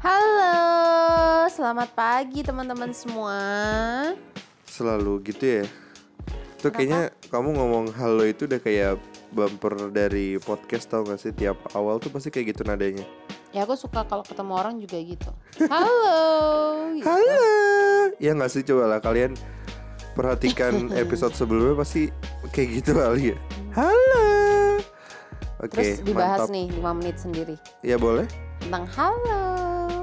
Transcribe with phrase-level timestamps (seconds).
[0.00, 0.54] Halo,
[1.52, 3.36] selamat pagi teman-teman semua.
[4.64, 5.64] Selalu gitu ya.
[6.56, 8.96] Tuh kayaknya kamu ngomong halo itu udah kayak
[9.28, 13.04] bumper dari podcast tau gak sih tiap awal tuh pasti kayak gitu nadanya.
[13.52, 15.30] Ya aku suka kalau ketemu orang juga gitu.
[15.72, 16.16] Halo.
[16.96, 17.04] gitu.
[17.04, 17.44] Halo.
[18.16, 19.36] Ya nggak sih coba lah kalian
[20.16, 22.08] perhatikan episode sebelumnya pasti
[22.56, 23.38] kayak gitu kali ya.
[23.76, 24.28] Halo.
[25.60, 26.56] Oke, Terus dibahas mantap.
[26.56, 27.54] nih 5 menit sendiri
[27.84, 28.24] Ya boleh.
[28.64, 29.49] tentang halo.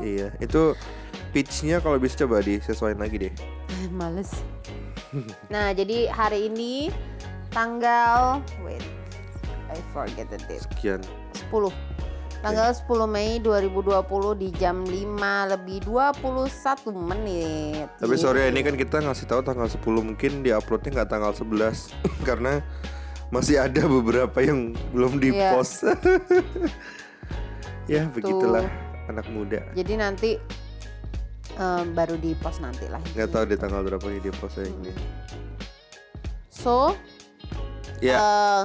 [0.07, 0.71] Iya, itu
[1.29, 3.33] pitch-nya kalau bisa coba disesuaikan lagi deh.
[3.99, 4.31] Males.
[5.47, 6.91] Nah, jadi hari ini
[7.49, 8.83] tanggal wait.
[9.67, 10.63] I forget the date.
[10.63, 10.99] Sekian.
[11.47, 11.71] 10
[12.37, 13.97] Tanggal 10 Mei 2020
[14.37, 14.93] di jam 5
[15.47, 17.87] lebih 21 menit.
[17.97, 18.21] Tapi Gitu.
[18.21, 21.89] sorry ini kan kita ngasih tahu tanggal 10 mungkin di uploadnya nggak tanggal 11
[22.27, 22.61] karena
[23.27, 25.55] masih ada beberapa yang belum di Iya.
[25.55, 25.81] post.
[27.87, 28.67] ya begitulah
[29.07, 29.63] anak muda.
[29.73, 30.31] Jadi nanti
[31.57, 33.01] em, baru di post nanti lah.
[33.15, 34.91] Nggak tahu di tanggal berapa ini di post ini.
[36.51, 36.93] So,
[37.97, 38.61] Ya, eh,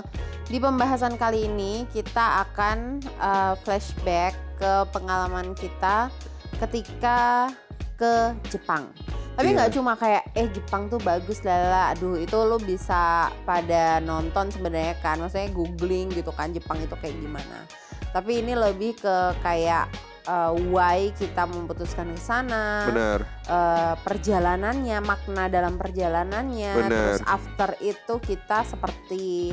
[0.52, 6.12] di pembahasan kali ini kita akan eh, flashback ke pengalaman kita
[6.60, 7.48] ketika
[7.96, 8.92] ke Jepang.
[9.32, 9.56] Tapi Iya.
[9.56, 14.92] nggak cuma kayak eh Jepang tuh bagus lala, aduh itu lo bisa pada nonton sebenarnya
[15.00, 17.64] kan, maksudnya googling gitu kan Jepang itu kayak gimana.
[18.12, 19.88] Tapi ini lebih ke kayak
[20.22, 23.18] eh, why kita memutuskan ke sana, benar.
[23.46, 26.90] eh, perjalanannya, makna dalam perjalanannya, Bener.
[26.90, 29.50] terus after itu kita seperti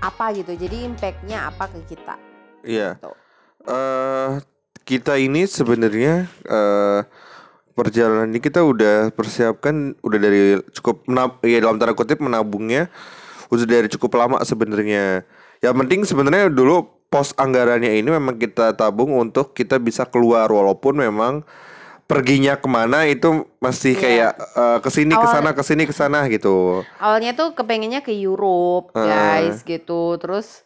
[0.00, 0.56] apa gitu.
[0.56, 2.16] Jadi impactnya apa ke kita?
[2.64, 2.96] Iya.
[2.96, 3.12] Gitu.
[3.68, 4.30] eh
[4.88, 7.00] kita ini sebenarnya eh
[7.76, 12.88] perjalanan ini kita udah persiapkan udah dari cukup menab ya dalam tanda kutip menabungnya
[13.52, 15.24] udah dari cukup lama sebenarnya.
[15.60, 20.94] Yang penting sebenarnya dulu pos anggarannya ini memang kita tabung untuk kita bisa keluar walaupun
[20.96, 21.42] memang
[22.06, 24.00] perginya ke mana itu masih Iya.
[24.00, 26.86] kayak eh, ke sini Awal- ke sana ke sini ke sana gitu.
[26.98, 29.02] Awalnya tuh kepengennya ke Europe, Eh.
[29.04, 30.14] guys, gitu.
[30.16, 30.62] Terus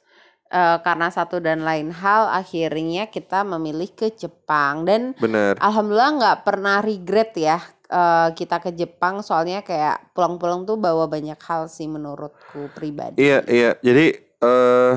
[0.47, 5.56] eh, karena satu dan lain hal, akhirnya kita memilih ke Jepang dan Bener.
[5.59, 9.21] alhamdulillah nggak pernah regret ya eh, kita ke Jepang.
[9.21, 13.21] Soalnya kayak pulang-pulang tuh bawa banyak hal sih menurutku pribadi.
[13.21, 14.06] Iya iya jadi
[14.38, 14.94] eh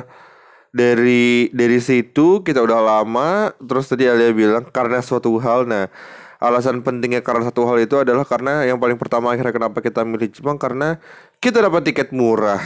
[0.77, 5.65] dari dari situ kita udah lama terus tadi Alia bilang karena suatu hal.
[5.65, 5.89] Nah
[6.37, 10.29] alasan pentingnya karena satu hal itu adalah karena yang paling pertama akhirnya kenapa kita milih
[10.29, 11.01] Jepang karena
[11.41, 12.61] kita dapat tiket murah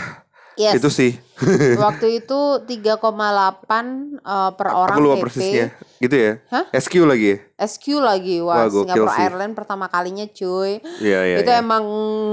[0.60, 0.80] Yes.
[0.80, 1.12] itu sih
[1.86, 2.40] Waktu itu
[2.70, 5.24] 3,8 eh, per orang aku lupa PP.
[5.26, 5.68] persisnya
[5.98, 6.66] gitu ya Hah?
[6.76, 9.22] SQ lagi ya SQ lagi wah, Wah, sih.
[9.22, 10.82] Airlines pertama kalinya cuy.
[10.98, 11.62] Iya iya itu iya.
[11.62, 11.86] emang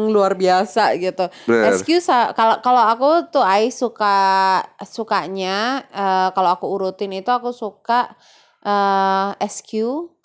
[0.08, 1.28] luar biasa gitu.
[1.44, 1.76] Bener.
[1.76, 1.88] SQ
[2.32, 4.16] kalau kalau aku tuh I suka
[4.88, 8.08] sukanya eh, kalau aku urutin itu aku suka
[8.64, 9.72] eh, SQ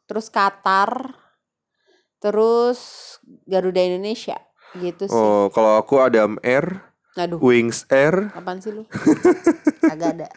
[0.08, 1.12] terus Qatar
[2.24, 2.80] terus
[3.44, 4.40] Garuda Indonesia
[4.80, 5.14] gitu sih.
[5.14, 7.38] oh kalau aku Adam Air Aduh.
[7.40, 8.84] Wings Air Apaan sih lu?
[9.94, 10.28] Agak ada.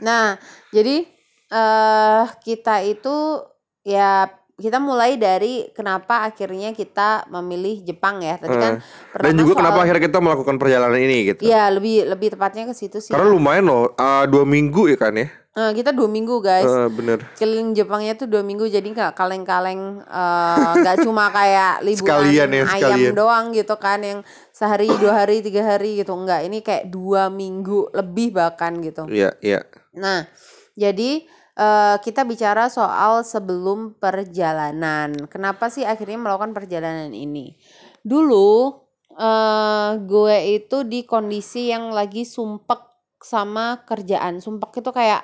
[0.00, 0.36] Nah,
[0.70, 1.04] jadi
[1.48, 3.44] eh kita itu
[3.82, 8.34] ya kita mulai dari kenapa akhirnya kita memilih Jepang ya.
[8.36, 12.06] Tadi kan Eh, dan juga soal- kenapa akhirnya kita melakukan perjalanan ini gitu Iya, lebih
[12.06, 13.10] lebih tepatnya ke situ sih.
[13.10, 16.64] karena lumayan loh eh, dua minggu ya kan ya Eh, kita dua minggu guys.
[16.64, 22.20] Eh, bener Keliling Jepangnya tuh dua minggu jadi nggak kaleng-kaleng eh, nggak cuma kayak liburan
[22.22, 23.12] Sekalian ya, ayam sekalian.
[23.16, 24.20] doang gitu kan yang
[24.54, 29.34] sehari dua hari tiga hari gitu enggak ini kayak dua minggu lebih bahkan gitu iya
[29.40, 29.64] iya
[29.98, 30.30] Nah,
[30.78, 31.26] jadi
[31.58, 35.26] eh, kita bicara soal sebelum perjalanan.
[35.26, 37.58] Kenapa sih akhirnya melakukan perjalanan ini?
[37.98, 38.78] Dulu
[39.18, 42.87] eh gue itu di kondisi yang lagi sumpek
[43.20, 44.38] sama kerjaan.
[44.38, 45.22] Sumpek itu kayak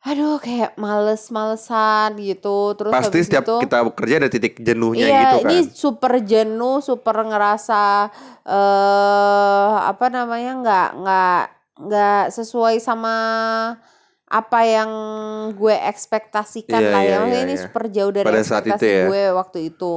[0.00, 2.72] aduh kayak males-malesan gitu.
[2.72, 5.50] Terus Pasti setiap itu- kita bekerja ada titik jenuhnya Iya, gitu kan.
[5.50, 8.08] ini super jenuh, super ngerasa
[8.48, 11.42] eh apa namanya nggak nggak
[11.80, 13.16] nggak sesuai sama
[14.24, 14.90] apa yang
[15.52, 17.16] gue ekspektasikan Iya, lah iya, ya.
[17.18, 17.62] Maksudnya iya, ini iya.
[17.62, 19.04] super jauh dari Pada saat ekspektasi itu ya.
[19.04, 19.92] gue waktu itu.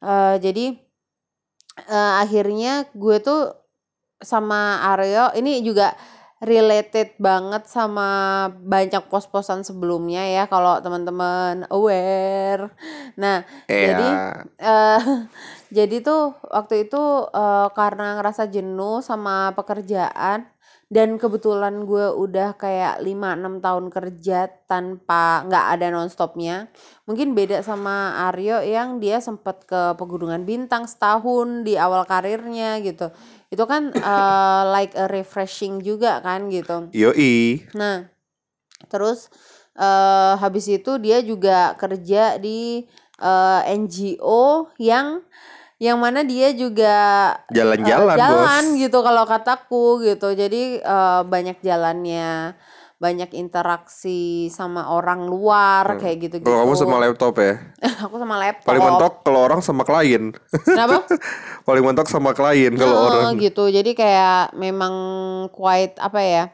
[0.00, 0.66] Eh jadi
[1.84, 3.40] eh, akhirnya gue tuh
[4.22, 5.92] sama Aryo ini juga
[6.44, 8.08] related banget sama
[8.52, 12.70] banyak pos-posan sebelumnya ya kalau teman-teman aware.
[13.16, 14.44] Nah, jadi Iya.
[14.60, 15.00] eh
[15.76, 17.02] jadi tuh waktu itu
[17.34, 20.46] eh, karena ngerasa jenuh sama pekerjaan
[20.92, 24.38] dan kebetulan gue udah kayak 5-6 tahun kerja
[24.68, 26.68] tanpa nggak ada nonstopnya.
[27.08, 33.08] Mungkin beda sama Aryo yang dia sempet ke pegunungan bintang setahun di awal karirnya gitu.
[33.48, 36.92] Itu kan eh, like a refreshing juga kan gitu.
[36.92, 37.64] Yoi.
[37.72, 38.08] Nah,
[38.92, 39.32] terus
[39.74, 42.86] eh habis itu dia juga kerja di
[43.18, 45.24] eh, NGO yang
[45.78, 46.96] yang mana dia juga
[47.50, 48.80] eh, Jalan-jalan, jalan Bos.
[48.80, 50.32] gitu kalau kataku gitu.
[50.32, 52.54] Jadi eh, banyak jalannya,
[52.94, 56.46] banyak interaksi sama orang luar kayak gitu-gitu.
[56.46, 56.56] Hmm.
[56.56, 57.54] Kalau kamu sama laptop ya.
[58.06, 58.66] Aku sama laptop.
[58.70, 60.30] Paling mentok kalau orang sama klien.
[60.64, 61.04] Kenapa?
[61.68, 63.42] Paling mentok sama klien kalau Heeh, orang.
[63.42, 63.68] gitu.
[63.68, 64.94] Jadi kayak memang
[65.50, 66.44] quite apa ya?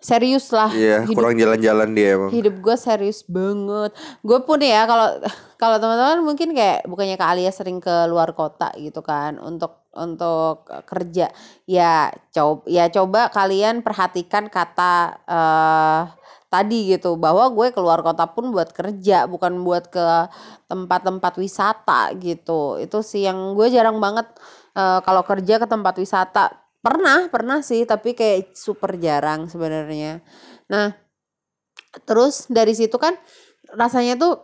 [0.00, 0.72] Serius lah.
[0.72, 2.32] Iya, hidup kurang jalan-jalan dia emang.
[2.32, 3.92] hidup gue serius banget.
[4.24, 5.20] Gue pun ya kalau
[5.60, 10.64] kalau teman-teman mungkin kayak bukannya Kak Alia sering ke luar kota gitu kan untuk untuk
[10.88, 11.28] kerja.
[11.68, 16.02] Ya coba ya coba kalian perhatikan kata eh
[16.50, 20.32] tadi gitu bahwa gue keluar kota pun buat kerja bukan buat ke
[20.66, 22.80] tempat-tempat wisata gitu.
[22.80, 24.26] Itu sih yang gue jarang banget
[24.74, 26.59] eh, kalau kerja ke tempat wisata.
[26.80, 30.24] Pernah, pernah sih, tapi kayak super jarang sebenarnya.
[30.72, 31.10] Nah,
[32.06, 33.18] Terus dari situ kan
[33.74, 34.34] rasanya tuh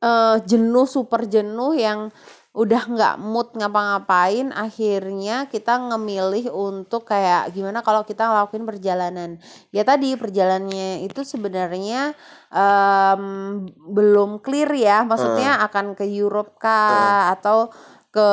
[0.00, 2.08] eh, jenuh super jenuh yang
[2.52, 9.30] udah nggak mood ngapa-ngapain akhirnya kita ngemilih untuk kayak gimana kalau kita ngelakuin perjalanan.
[9.72, 12.12] Ya tadi perjalanannya itu sebenarnya
[12.52, 13.24] em,
[13.88, 17.72] belum clear ya maksudnya akan ke Europe kah atau
[18.12, 18.30] ke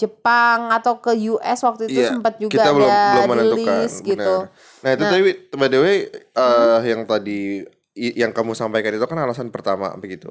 [0.00, 3.60] Jepang atau ke US waktu itu Iya, sempat juga kita belum ada belum menentukan.
[3.60, 4.34] rilis gitu.
[4.80, 5.20] Nah itu tadi
[5.52, 7.60] by the way eh, yang tadi
[7.96, 10.28] yang kamu sampaikan itu kan alasan pertama begitu.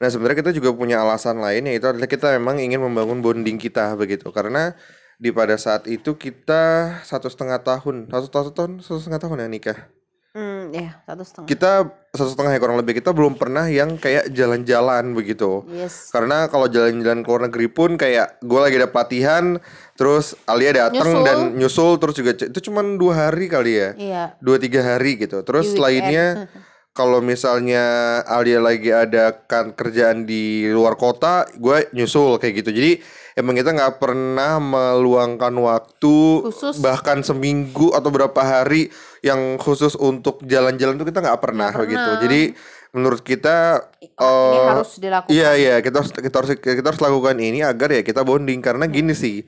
[0.00, 3.92] Nah sebenarnya kita juga punya alasan lain yaitu adalah kita memang ingin membangun bonding kita
[3.96, 4.72] begitu karena
[5.16, 9.48] di pada saat itu kita satu setengah tahun satu, satu tahun satu setengah tahun ya
[9.48, 9.78] nikah
[10.66, 11.46] Hmm, ya satu setengah.
[11.46, 11.70] kita
[12.10, 16.10] satu setengah ya kurang lebih kita belum pernah yang kayak jalan-jalan begitu Yes.
[16.10, 19.44] karena kalau jalan-jalan ke luar negeri pun kayak gue lagi ada pelatihan
[19.94, 21.22] terus Alia datang Nyusul.
[21.22, 24.24] dan nyusul terus juga itu cuma dua hari kali ya Iya.
[24.38, 26.50] dua tiga hari gitu terus Di lainnya
[26.98, 27.84] kalau misalnya
[28.24, 32.92] Alia lagi ada kan kerjaan di luar kota gue nyusul kayak gitu jadi
[33.36, 36.16] emang kita nggak pernah meluangkan waktu
[36.48, 36.80] Khusus.
[36.80, 38.88] bahkan seminggu atau berapa hari
[39.20, 42.22] yang khusus untuk jalan-jalan tuh kita nggak pernah, begitu pernah.
[42.24, 42.42] jadi
[42.96, 45.30] menurut kita ini eh, harus dilakukan.
[45.36, 48.88] Iya iya kita harus kita harus kita harus lakukan ini agar ya kita bonding karena
[48.88, 49.44] gini sih.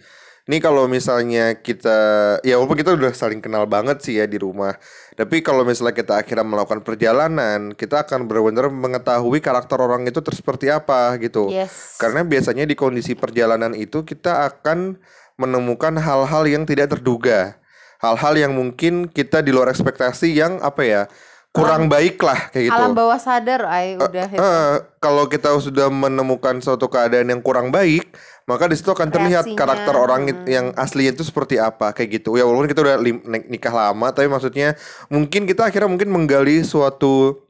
[0.48, 1.98] Ini kalau misalnya kita
[2.40, 4.80] ya walaupun kita udah saling kenal banget sih ya di rumah.
[5.12, 10.40] Tapi kalau misalnya kita akhirnya melakukan perjalanan, kita akan benar-benar mengetahui karakter orang itu terus
[10.40, 11.52] seperti apa gitu.
[11.52, 12.00] Yes.
[12.00, 14.96] Karena biasanya di kondisi perjalanan itu kita akan
[15.36, 17.60] menemukan hal-hal yang tidak terduga.
[18.00, 21.02] Hal-hal yang mungkin kita di luar ekspektasi yang apa ya?
[21.48, 22.78] kurang baik lah kayak gitu.
[22.78, 24.38] Alam bawah sadar, ay udah itu.
[24.38, 28.14] Eh, kalau kita sudah menemukan suatu keadaan yang kurang baik,
[28.48, 32.24] maka di situ akan terlihat Reaksinya, karakter orang it- yang aslinya itu seperti apa kayak
[32.24, 32.40] gitu.
[32.40, 32.96] Ya walaupun kita udah
[33.44, 34.72] nikah lama, tapi maksudnya
[35.12, 37.44] mungkin kita akhirnya mungkin menggali suatu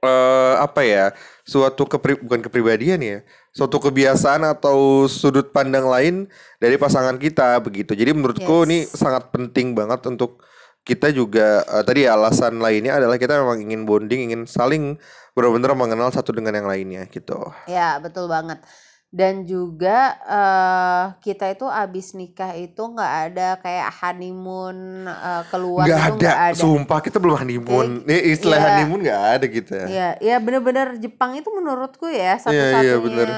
[0.00, 1.12] eh apa ya,
[1.44, 3.18] suatu kepri bukan kepribadian ya,
[3.52, 7.92] suatu kebiasaan atau sudut pandang lain dari pasangan kita begitu.
[7.92, 8.66] Jadi menurutku Yes.
[8.70, 10.40] ini sangat penting banget untuk
[10.86, 14.96] kita juga eh, tadi alasan lainnya adalah kita memang ingin bonding, ingin saling
[15.36, 17.36] benar-benar mengenal satu dengan yang lainnya gitu.
[17.68, 18.62] Ya, betul banget.
[19.10, 26.02] Dan juga eh kita itu abis nikah itu nggak ada kayak honeymoon eh, keluar Nggak
[26.06, 26.54] itu ada, ada.
[26.54, 28.06] sumpah kita belum honeymoon.
[28.06, 28.66] Nih istilah iya.
[28.70, 29.86] honeymoon nggak ada gitu ya.
[29.90, 33.28] Iya, ya bener-bener Jepang itu menurutku ya Iya, iya, satu-satunya bener.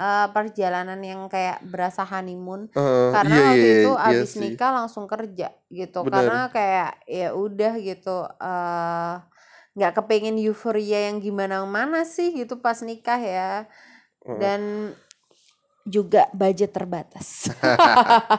[0.00, 2.72] eh, perjalanan yang kayak berasa honeymoon.
[2.72, 4.40] Eh, Karena iya, waktu iya, itu abis sih.
[4.40, 6.08] nikah langsung kerja gitu.
[6.08, 6.24] Bener.
[6.24, 9.14] Karena kayak ya udah gitu eh
[9.76, 13.68] nggak kepengen euforia yang gimana mana sih gitu pas nikah ya.
[14.24, 14.92] Dan
[15.88, 17.48] juga budget terbatas.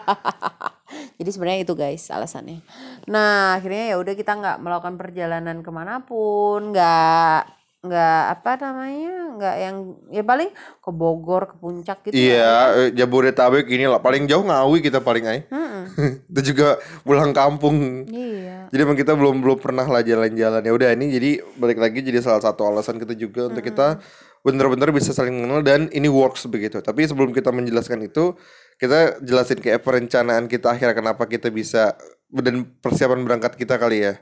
[1.19, 2.63] Jadi sebenarnya itu guys alasannya.
[3.09, 9.15] Nah akhirnya ya udah kita nggak melakukan perjalanan ke mana pun, nggak nggak apa namanya,
[9.39, 9.75] nggak yang
[10.11, 10.51] ya paling
[10.83, 12.11] ke Bogor, ke puncak gitu.
[12.11, 12.19] ya.
[12.19, 15.39] Iya, eh, Jabodetabek ini lah paling jauh Ngawi kita paling ay.
[16.31, 16.75] Itu juga
[17.07, 18.03] pulang kampung.
[18.11, 18.67] Iya.
[18.67, 20.59] Jadi emang kita belum belum pernah lah jalan-jalan.
[20.59, 24.03] Ya udah ini jadi balik lagi jadi salah satu alasan kita juga untuk kita
[24.45, 26.79] benar-benar bisa saling mengenal dan ini works begitu.
[26.79, 28.35] Tapi sebelum kita menjelaskan itu,
[28.79, 31.99] kita jelasin kayak perencanaan kita akhirnya kenapa kita bisa
[32.31, 34.15] dan persiapan berangkat kita kali ya.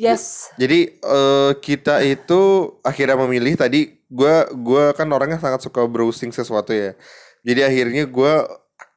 [0.00, 0.48] Yes.
[0.56, 6.72] Jadi eh, kita itu akhirnya memilih tadi gua gua kan orangnya sangat suka browsing sesuatu
[6.72, 6.96] ya.
[7.44, 8.48] Jadi akhirnya gua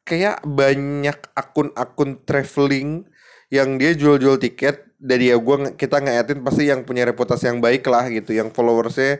[0.07, 3.03] kayak banyak akun-akun traveling
[3.51, 7.59] yang dia jual-jual tiket dari ya gua nge- kita ngeliatin pasti yang punya reputasi yang
[7.59, 9.19] baik lah gitu, yang followersnya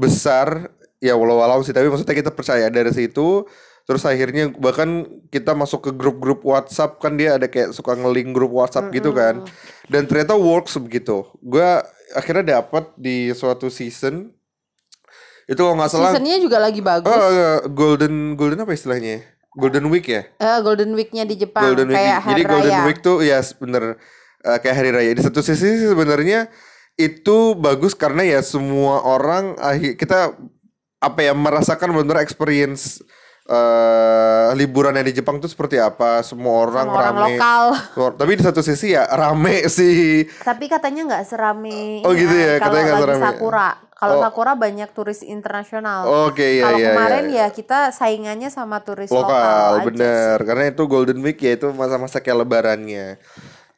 [0.00, 3.44] besar ya walau-walau sih tapi maksudnya kita percaya dari situ.
[3.88, 5.02] Terus akhirnya bahkan
[5.34, 9.42] kita masuk ke grup-grup WhatsApp kan dia ada kayak suka ngeling grup WhatsApp gitu kan.
[9.90, 11.26] Dan ternyata works begitu.
[11.42, 11.82] Gua
[12.14, 14.30] akhirnya dapat di suatu season.
[15.50, 17.10] Itu kalau nggak salah Seasonnya juga lagi bagus.
[17.10, 19.26] eh, golden golden apa istilahnya?
[19.58, 20.22] Golden week ya?
[20.38, 21.98] Eh, Golden Week-nya di Jepang golden week.
[21.98, 22.86] kayak jadi hari golden raya.
[22.86, 23.98] week tuh ya bener.
[24.46, 25.10] Eh, kayak hari raya.
[25.10, 26.46] Di satu sisi sebenarnya
[27.00, 29.56] itu bagus karena ya semua orang
[29.96, 30.36] kita
[31.00, 33.00] apa ya merasakan bener experience
[33.50, 37.64] eh liburan yang di Jepang tuh seperti apa semua orang orang rame lokal.
[38.14, 42.78] Tapi di satu sisi ya rame sih Tapi katanya nggak serame Oh, gitu ya, kalau
[42.78, 43.24] katanya nggak serame.
[43.26, 43.70] Sakura.
[43.90, 44.22] Kalau Oh.
[44.22, 46.30] Sakura banyak turis internasional.
[46.30, 50.46] oke ya kalau ya kemarin ya, ya kita saingannya sama turis lokal, lokal bener sih.
[50.46, 53.18] karena itu golden week ya itu masa-masa kayak lebarannya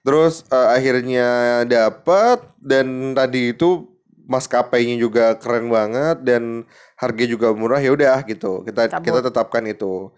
[0.02, 1.28] terus eh, akhirnya
[1.64, 3.86] dapat dan tadi itu
[4.22, 6.62] maskapainya juga keren banget dan
[6.96, 9.04] harga juga murah ya udah gitu kita Cabut.
[9.04, 10.10] kita tetapkan itu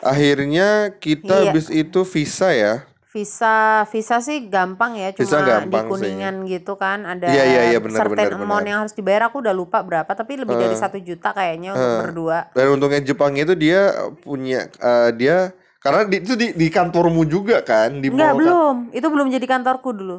[0.00, 1.52] akhirnya kita Iya.
[1.52, 2.74] habis itu visa ya
[3.10, 5.90] Visa visa sih gampang ya, cuma Visa gampang di sih.
[5.90, 8.70] kuningan gitu kan ada Iya, iya, iya, benar, certain benar, amount benar.
[8.70, 12.54] yang harus dibayar aku udah lupa berapa tapi lebih dari satu juta kayaknya untuk berdua.
[12.54, 13.90] dan untungnya Jepang itu dia
[14.22, 15.50] punya eh, dia
[15.80, 18.38] karena di, itu di, di kantormu juga kan di Enggak mall kan?
[18.38, 20.18] belum, itu belum jadi kantorku dulu.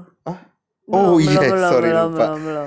[0.91, 2.25] Oh Belum, iya, belum, sorry belum, lupa.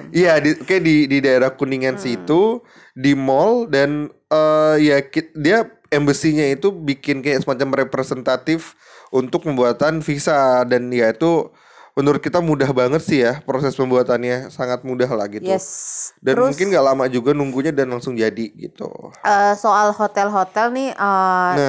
[0.08, 2.64] Iya, di, kayak di di daerah Kuningan situ
[2.96, 4.96] di mall dan eh ya
[5.36, 8.72] dia embassy-nya itu bikin kayak semacam representatif
[9.12, 11.52] untuk pembuatan visa dan ya itu
[11.94, 15.46] menurut kita mudah banget sih ya proses pembuatannya sangat mudah lah gitu.
[15.46, 16.10] Yes.
[16.18, 18.90] Dan Terus mungkin nggak lama juga nunggunya dan langsung jadi gitu.
[19.22, 20.90] eh, soal hotel-hotel nih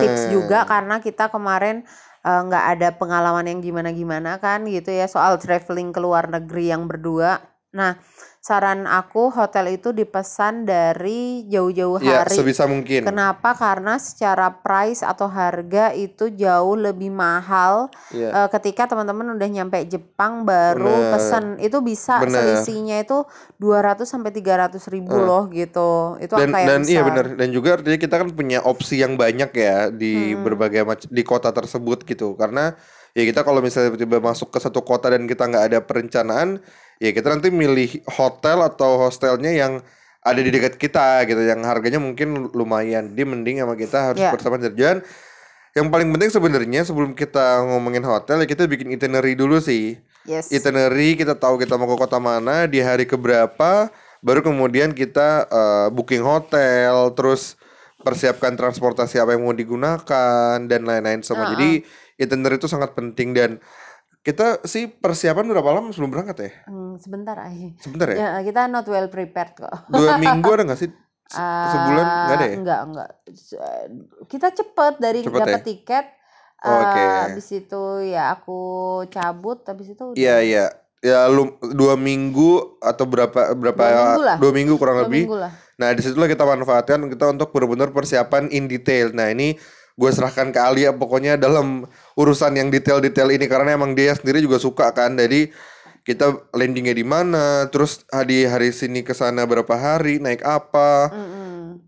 [0.02, 0.32] tips Nah.
[0.34, 1.86] juga karena kita kemarin
[2.26, 6.90] eh, nggak ada pengalaman yang gimana-gimana kan gitu ya soal traveling ke luar negeri yang
[6.90, 7.38] berdua.
[7.70, 8.02] Nah,
[8.46, 12.38] saran aku hotel itu dipesan dari jauh-jauh Ya, hari.
[12.38, 13.02] sebisa mungkin.
[13.02, 13.58] Kenapa?
[13.58, 18.46] Karena secara price atau harga itu jauh lebih mahal Iya.
[18.46, 21.12] eh, ketika teman-teman udah nyampe Jepang baru Bener.
[21.18, 21.46] pesen.
[21.58, 22.62] Itu bisa Bener.
[22.62, 23.26] selisihnya itu
[23.58, 26.22] 200 sampai 300 ribu loh gitu.
[26.22, 29.18] Itu dan angka yang dan iya benar dan juga artinya kita kan punya opsi yang
[29.18, 30.46] banyak ya di Hmm.
[30.46, 32.78] berbagai macam di kota tersebut gitu karena
[33.18, 36.62] ya kita kalau misalnya tiba-tiba masuk ke satu kota dan kita nggak ada perencanaan
[37.00, 39.84] ya kita nanti milih hotel atau hostelnya yang
[40.26, 43.14] ada di dekat kita gitu yang harganya mungkin lumayan.
[43.14, 44.34] Dia mending sama kita harus Ya.
[44.34, 45.06] bersama jalan
[45.76, 50.00] yang paling penting sebenarnya sebelum kita ngomongin hotel ya kita bikin itinerary dulu sih.
[50.26, 50.50] Yes.
[50.50, 53.94] itinerary kita tahu kita mau ke kota mana di hari keberapa
[54.26, 57.54] baru kemudian kita eh, booking hotel terus
[58.02, 61.86] persiapkan transportasi apa yang mau digunakan dan lain-lain semua jadi
[62.18, 63.38] itinerary itu sangat penting.
[63.38, 63.62] Dan
[64.26, 67.70] kita sih persiapan berapa lama sebelum berangkat ya Hmm, sebentar aja.
[67.78, 69.70] sebentar ya Ya, kita not well prepared kok.
[69.86, 70.90] dua minggu ada nggak sih
[71.26, 71.42] Se-
[71.72, 73.10] sebulan Ah, nggak ada ya Enggak, enggak.
[73.34, 73.62] Se-
[74.26, 75.64] Kita cepet dari Cepet dapat ya?
[75.64, 76.06] tiket.
[76.62, 76.98] Oh, oke.
[76.98, 78.60] eh, Habis itu ya aku
[79.08, 80.66] cabut, habis itu udah iya iya
[81.02, 84.38] ya lu dua minggu atau berapa berapa Dua minggu lah.
[84.38, 85.52] dua minggu kurang dua lebih minggu lah.
[85.76, 89.14] Nah di situlah kita manfaatkan kita untuk benar-benar persiapan in detail.
[89.14, 89.54] Nah ini
[89.96, 91.88] gue serahkan ke Alia pokoknya dalam
[92.20, 95.16] urusan yang detail-detail ini karena emang dia sendiri juga suka kan.
[95.16, 95.52] Jadi
[96.06, 101.82] kita landingnya di mana, terus hari hari sini ke sana berapa hari, naik apa, Mm-mm.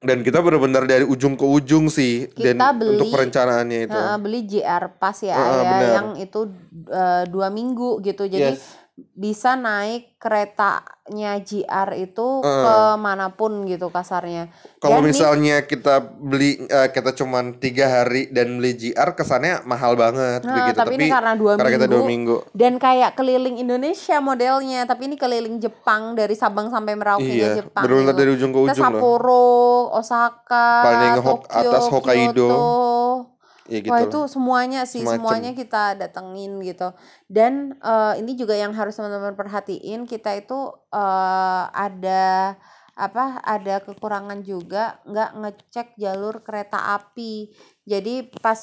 [0.00, 2.30] dan kita benar-benar dari ujung ke ujung sih.
[2.38, 3.98] dan Kita beli- untuk perencanaannya itu.
[3.98, 6.40] Heeh, beli JR Pass ya, Heeh, ya yang itu
[6.86, 8.24] eh, dua minggu gitu.
[8.30, 8.79] Jadi Yes.
[9.12, 12.64] Bisa naik keretanya JR itu Heeh.
[12.64, 14.52] ke mana pun gitu kasarnya.
[14.78, 20.42] Kalau misalnya kita beli eh, kita cuman tiga hari dan beli GR kesannya mahal banget
[20.42, 20.76] Nah, begitu.
[20.76, 22.52] tapi ini karena dua karena kita dua minggu, minggu.
[22.52, 27.82] dan kayak keliling Indonesia modelnya, tapi ini keliling Jepang dari Sabang sampai Merauke Iya, Jepang.
[27.84, 28.12] gitu.
[28.12, 28.84] dari ujung ke ujung loh.
[28.92, 29.48] Sapporo,
[29.92, 32.48] Osaka, Paling Tokyo, atas Hokkaido.
[32.48, 33.39] Kyoto.
[33.70, 33.94] Ya gitu.
[33.94, 35.22] Wah itu semuanya sih, Semacem.
[35.22, 36.90] semuanya kita datengin gitu.
[37.30, 42.58] Dan eh, ini juga yang harus teman-teman perhatiin, kita itu eh, ada
[42.98, 43.38] apa?
[43.46, 47.54] Ada kekurangan juga, nggak ngecek jalur kereta api.
[47.86, 48.58] Jadi pas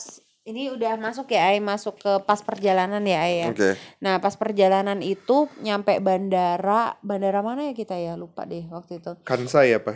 [0.48, 3.48] ini udah masuk ya, Ay, masuk ke pas perjalanan ya, Ay ya.
[3.52, 3.80] Oke.
[4.04, 8.16] Nah pas perjalanan itu nyampe bandara, bandara mana ya kita ya?
[8.20, 9.96] Lupa deh waktu itu Kansai apa?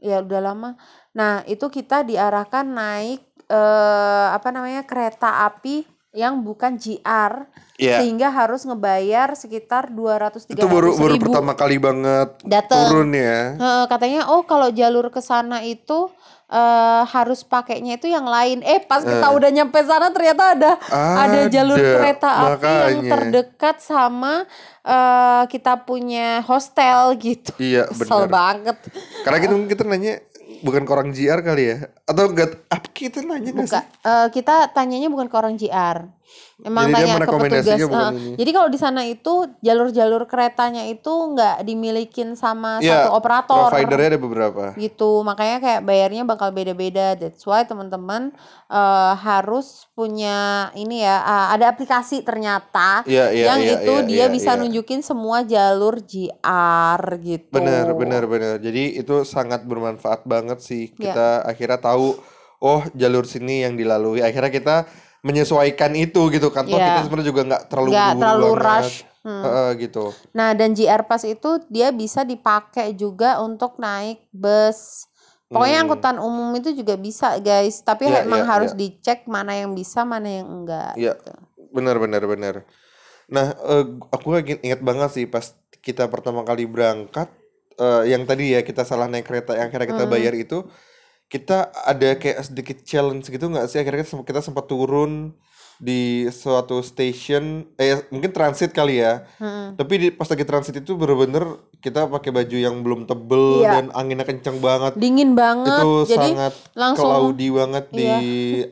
[0.00, 0.70] ya udah lama.
[1.16, 4.82] Nah, itu kita diarahkan naik eh apa namanya?
[4.82, 7.44] kereta api yang bukan GR
[7.76, 8.00] Iya.
[8.00, 12.88] sehingga harus ngebayar sekitar 200 300 Itu baru baru ribu pertama kali banget dateng.
[12.88, 13.52] turun ya.
[13.52, 16.08] Heeh, katanya oh kalau jalur ke sana itu
[16.46, 18.64] eh harus pakainya itu yang lain.
[18.64, 20.72] Eh pas kita udah nyampe sana ternyata ada
[21.20, 23.10] ada jalur Ada, kereta api yang makanya.
[23.12, 24.48] terdekat sama
[24.80, 27.52] eh kita punya hostel gitu.
[27.60, 28.32] Iya, Kesel benar.
[28.32, 28.76] banget.
[29.20, 30.16] Karena kita kita nanya
[30.62, 31.76] bukan ke orang GR kali ya?
[32.04, 33.84] Atau enggak apa kita nanya Buka, sih?
[34.04, 36.06] eh, kita tanyanya bukan ke orang JR.
[36.58, 37.66] Emang Jadi tanya ke petugas.
[38.10, 38.32] ini.
[38.34, 43.68] jadi kalau di sana itu jalur-jalur keretanya itu nggak dimilikin sama Ya, satu operator.
[43.68, 44.62] providernya ada beberapa.
[44.74, 48.32] gitu makanya kayak bayarnya bakal beda-beda that's why teman-teman
[48.66, 50.36] eh, harus punya
[50.72, 54.50] ini ya ah, ada aplikasi ternyata Iya, iya, yang iya, itu iya, dia iya, bisa
[54.52, 54.60] iya.
[54.60, 58.54] nunjukin semua jalur JR gitu Benar, benar, benar.
[58.58, 60.92] Jadi itu sangat bermanfaat banget sih.
[60.94, 61.12] Ya.
[61.12, 62.16] Kita akhirnya tahu,
[62.58, 64.20] oh jalur sini yang dilalui.
[64.20, 64.76] Akhirnya kita
[65.26, 66.62] menyesuaikan itu gitu kan.
[66.64, 66.94] Toh Ya.
[66.94, 68.66] kita sebenarnya juga nggak terlalu buru-buru terlalu banget.
[68.86, 68.96] rush.
[69.20, 69.42] Hmm.
[69.42, 70.14] Heeh, gitu.
[70.30, 75.10] nah dan JR Pass itu dia bisa dipakai juga untuk naik bus
[75.48, 75.84] pokoknya Hmm.
[75.84, 78.78] angkutan umum itu juga bisa guys tapi Ya, emang ya, harus ya.
[78.78, 81.18] dicek mana yang bisa mana yang enggak Iya.
[81.18, 81.34] gitu.
[81.74, 82.54] Benar, benar, benar.
[83.26, 87.26] Nah, eh, aku lagi ingat banget sih pas kita pertama kali berangkat,
[87.76, 90.14] eh, yang tadi ya kita salah naik kereta, yang akhirnya kita Hmm.
[90.14, 90.70] bayar itu,
[91.26, 93.78] kita ada kayak sedikit challenge gitu nggak sih?
[93.82, 95.34] Akhirnya kita sempat, turun
[95.76, 99.28] di suatu station, eh mungkin transit kali ya.
[99.36, 99.76] Mm-mm.
[99.76, 101.44] Tapi di, pas lagi transit itu bener-bener
[101.78, 103.70] kita pakai baju yang belum tebel Iya.
[103.72, 104.92] dan anginnya kencang banget.
[104.94, 108.18] dingin banget Itu jadi sangat langsung cloudy banget di Iya.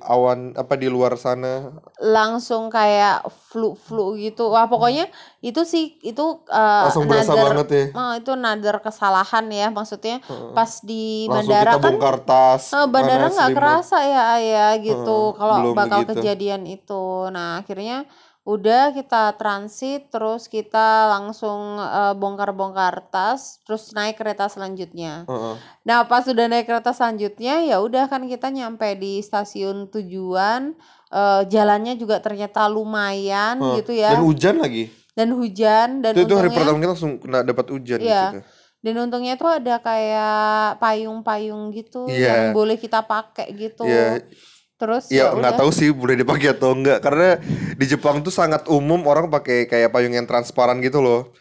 [0.02, 1.70] awan apa di luar sana.
[1.96, 4.50] langsung kayak flu-flu gitu.
[4.50, 5.06] Wah, pokoknya
[5.40, 7.84] itu sih itu uh, Langsung berasa banget ya.
[7.92, 10.18] Oh, itu nadar kesalahan ya maksudnya
[10.52, 14.98] pas di Langsung bandara kita kan bongkar tas, eh, bandara nggak kerasa ya ayah gitu
[15.30, 16.12] Heeh, kalau bakal begitu.
[16.18, 17.04] kejadian itu.
[17.30, 18.04] Nah, akhirnya
[18.44, 25.24] udah kita transit terus kita langsung eh, bongkar-bongkar tas terus naik kereta selanjutnya.
[25.24, 25.54] Heeh.
[25.82, 30.76] Nah, pas sudah naik kereta selanjutnya, ya udah kan kita nyampe di stasiun tujuan.
[31.14, 33.74] eh, jalannya juga ternyata lumayan Heeh.
[33.78, 34.12] gitu ya.
[34.12, 34.90] Dan hujan lagi.
[35.14, 38.22] Dan hujan dan Itu, itu hari untungnya pertama kita langsung kena dapat hujan Iya.
[38.34, 38.40] situ.
[38.84, 42.28] dan untungnya tuh ada kayak payung-payung gitu Iya.
[42.28, 43.86] yang boleh kita pakai gitu.
[43.86, 44.20] Iya.
[44.84, 47.40] Terus Ya ya nggak tahu sih boleh dipakai atau enggak karena
[47.74, 51.32] di Jepang tuh sangat umum orang pakai kayak payung yang transparan gitu loh.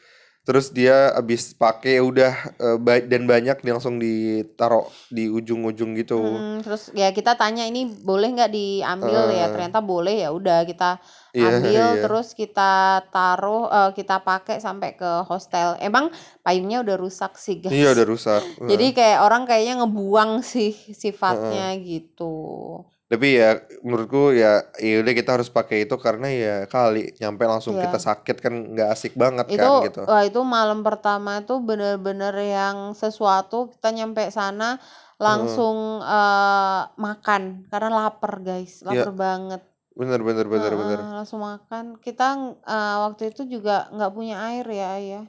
[0.44, 5.96] Terus dia abis pakai ya udah eh, ba- dan banyak dia langsung ditaruh di ujung-ujung
[5.96, 6.20] gitu.
[6.20, 9.50] Hmm, terus ya kita tanya ini boleh nggak diambil ya Eh.
[9.50, 11.00] ternyata boleh ya udah kita
[11.32, 12.03] Iya, ambil iya.
[12.03, 12.72] terus kita
[13.08, 18.06] taruh eh, kita pakai sampai ke hostel emang payungnya udah rusak sih guys Iya udah
[18.06, 18.42] rusak.
[18.62, 23.50] jadi kayak orang kayaknya ngebuang sih sifatnya gitu Tapi ya
[23.81, 27.87] menurutku ya ya udah kita harus pakai itu karena ya kali nyampe langsung Iya.
[27.87, 30.01] kita sakit kan nggak asik banget itu kan gitu.
[30.03, 34.81] wah itu malam pertama itu bener-bener yang sesuatu kita nyampe sana
[35.18, 39.05] langsung eh, makan karena lapar guys Iya.
[39.05, 39.61] lapar banget
[39.94, 41.00] Bener bener bener Heeh, bener.
[41.13, 42.33] langsung makan kita
[42.66, 45.25] eh, waktu itu juga nggak punya air ya ayah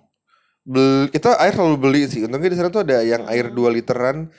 [0.64, 2.24] Bel- kita air selalu beli sih.
[2.24, 3.56] Untungnya di sana tuh ada yang air Hmm.
[3.60, 4.32] 2 literan.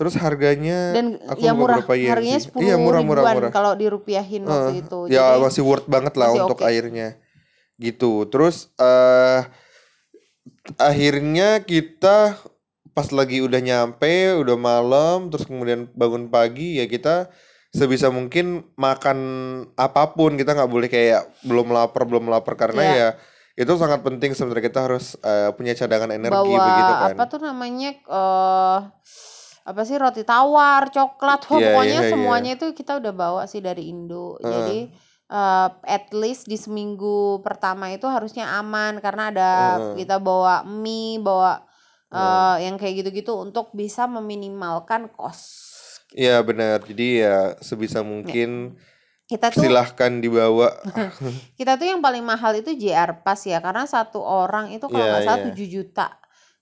[0.00, 3.52] Terus harganya dan aku ya murah berapa yen harganya sepuluh Iya murah murah murah.
[3.52, 4.98] kalau dirupiahin waktu Eh, itu.
[5.12, 6.64] Ya jadi masih worth banget lah untuk oke.
[6.64, 7.20] airnya.
[7.76, 8.24] Gitu.
[8.26, 9.44] Terus eh
[10.76, 12.40] akhirnya kita
[12.90, 17.28] pas lagi udah nyampe udah malam terus kemudian bangun pagi ya kita
[17.70, 19.18] sebisa mungkin makan
[19.76, 20.34] apa pun.
[20.34, 22.56] Kita nggak boleh kayak belum lapar belum lapar.
[22.56, 22.96] Karena Iya.
[22.96, 23.08] ya
[23.58, 27.12] itu sangat penting sebenarnya kita harus eh, punya cadangan energi bawa begitu kan.
[27.12, 28.78] apa tuh namanya eh
[29.70, 32.10] apa sih roti tawar coklat Wah, Iya, pokoknya iya, iya.
[32.10, 34.50] semuanya itu kita udah bawa sih dari Indo Heeh.
[34.50, 34.78] jadi
[35.30, 40.02] eh, at least di seminggu pertama itu harusnya aman karena ada Heeh.
[40.02, 41.62] kita bawa mie bawa
[42.10, 45.70] eh, yang kayak gitu-gitu untuk bisa meminimalkan kos
[46.10, 48.74] Iya benar jadi ya sebisa mungkin
[49.30, 50.74] kita tuh silahkan dibawa
[51.58, 55.10] kita tuh yang paling mahal itu JR Pass ya karena satu orang itu kalau Iya,
[55.14, 55.54] nggak salah iya.
[55.54, 56.08] 7 juta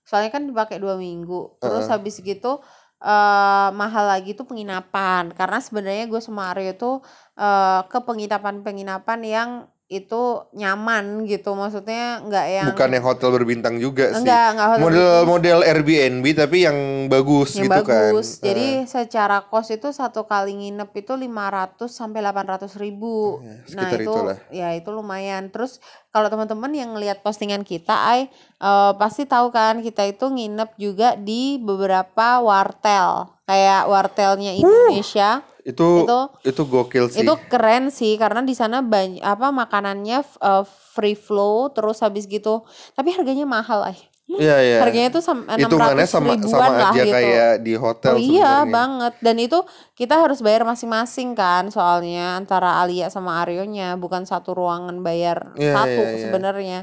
[0.05, 1.93] soalnya kan dipakai dua minggu terus Heeh.
[1.97, 2.61] habis gitu
[3.03, 5.23] eh mahal lagi tuh penginapan.
[5.37, 6.93] Karena sebenarnya gue sama Aryo tuh
[7.39, 9.49] eh ke penginapan-penginapan yang
[9.89, 14.83] itu nyaman gitu maksudnya nggak yang bukan yang hotel berbintang juga sih enggak enggak hotel
[14.85, 16.77] model-model Airbnb tapi yang
[17.09, 18.29] bagus yang gitu kan bagus.
[18.39, 23.41] Jadi secara kos itu satu kali nginep itu 500 sampai 800 ribu.
[23.41, 24.37] Ya, nah itu itulah.
[24.53, 25.49] ya itu lumayan.
[25.49, 25.81] Terus
[26.13, 28.29] kalau teman-teman yang ngelihat postingan kita, ay
[28.61, 35.41] eh, pasti tahu kan kita itu nginep juga di beberapa wartel kayak wartelnya Indonesia.
[35.61, 37.19] Itu itu itu gokil sih.
[37.21, 40.63] itu keren sih karena di sana banyak apa makanannya eh,
[40.95, 42.63] free flow terus habis gitu.
[42.93, 44.77] Tapi harganya mahal ay Iya iya.
[44.77, 47.15] Harganya tuh sam- hitungannya 600 sama sama lah aja gitu.
[47.17, 49.13] kayak di hotel Oh iya banget.
[49.25, 49.57] Dan itu
[49.97, 55.73] kita harus bayar masing-masing kan soalnya antara Alia sama Aryonya bukan satu ruangan bayar Iya,
[55.73, 56.21] satu iya, iya.
[56.21, 56.79] sebenarnya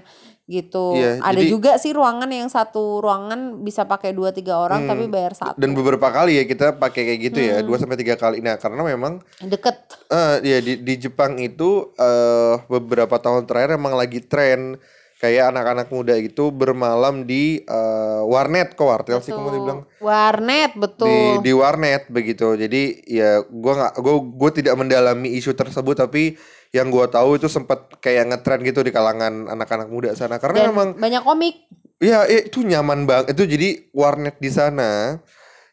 [0.46, 0.94] gitu.
[0.94, 5.06] Iya, Ada jadi- juga sih ruangan yang satu ruangan bisa pakai dua tiga orang tapi
[5.06, 5.58] bayar satu.
[5.58, 7.66] Dan beberapa kali ya kita pakai kayak gitu ya, Hmm.
[7.66, 8.38] dua sampai tiga kali.
[8.38, 9.74] Nah, karena memang Deket.
[10.06, 14.78] eh ya di di Jepang itu eh beberapa tahun terakhir emang lagi tren
[15.16, 20.78] kayak anak-anak muda itu bermalam di eh, warnet kok wartel sih kamu bilang Warnet di
[20.78, 21.40] betul.
[21.40, 22.54] di warnet begitu.
[22.54, 26.36] Jadi ya gua nggak gua gua tidak mendalami isu tersebut tapi
[26.74, 30.70] yang gua tahu itu sempat kayak ngetren gitu di kalangan anak-anak muda sana karena Dan
[30.74, 31.54] memang banyak komik.
[31.96, 33.32] Iya, iya, itu nyaman banget.
[33.32, 35.20] Itu jadi warnet di sana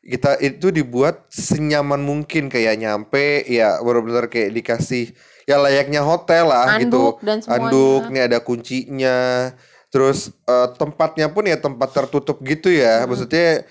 [0.04, 5.16] kita itu dibuat senyaman mungkin kayak nyampe ya benar-benar kayak dikasih
[5.48, 7.04] ya layaknya hotel lah Anduk gitu.
[7.24, 7.64] dan semuanya.
[7.72, 9.20] Anduk nih ada kuncinya.
[9.88, 13.08] Terus eh, tempatnya pun ya tempat tertutup gitu ya.
[13.08, 13.64] Maksudnya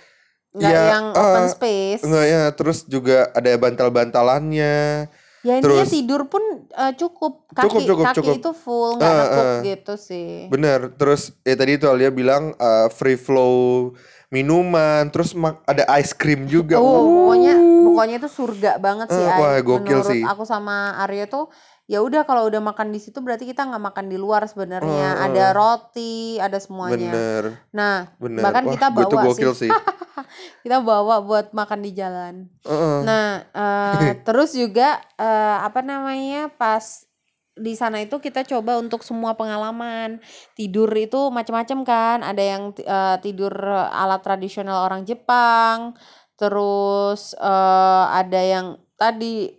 [0.52, 2.02] Nggak ya yang open eh, space.
[2.04, 5.08] Enggak ya, terus juga ada bantal-bantalannya.
[5.42, 7.50] Ya intinya terus- tidur pun eh, cukup.
[7.50, 8.35] Kaki Cukup, cukup, kaki cukup.
[8.37, 9.61] itu full nggak Eh, nekuk eh.
[9.66, 10.31] gitu sih.
[10.48, 13.90] Bener, terus ya tadi itu Alia bilang eh, free flow
[14.28, 16.76] minuman, terus ada ice cream juga.
[16.76, 19.20] Oh, pokoknya pokoknya itu surga banget sih.
[19.20, 19.37] Ai.
[19.37, 20.22] wah, gokil Menurut sih.
[20.22, 21.44] aku sama Aryo tuh
[21.85, 25.09] ya udah kalau udah makan di situ berarti kita nggak makan di luar sebenarnya.
[25.12, 27.11] Eh, Ada roti, ada semuanya.
[27.11, 28.40] Bener, Nah, bener.
[28.40, 29.66] bahkan Wah, kita bawa gokil sih.
[29.66, 29.70] sih.
[30.64, 32.48] Kita bawa buat makan di jalan.
[32.66, 32.98] Heeh.
[33.05, 37.07] Nah, eh, terus juga eh, apa namanya pas
[37.53, 40.25] di sana itu kita coba untuk semua pengalaman
[40.57, 42.18] tidur itu macam-macam kan.
[42.25, 45.94] Ada yang eh, tidur alat tradisional orang Jepang,
[46.37, 48.66] terus eh, ada yang
[48.98, 49.51] tadi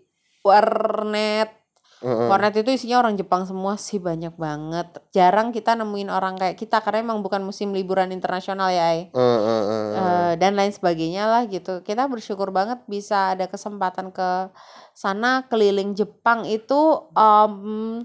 [0.44, 1.63] warnet.
[2.04, 4.92] Warnet itu isinya orang Jepang semua sih banyak banget.
[5.16, 9.08] Jarang kita nemuin orang kayak kita karena emang bukan musim liburan internasional ya.
[9.08, 9.88] Heeh, heeh.
[9.96, 11.80] Eh, dan lain sebagainya lah gitu.
[11.80, 14.52] Kita bersyukur banget bisa ada kesempatan ke
[14.92, 18.04] sana keliling Jepang itu em,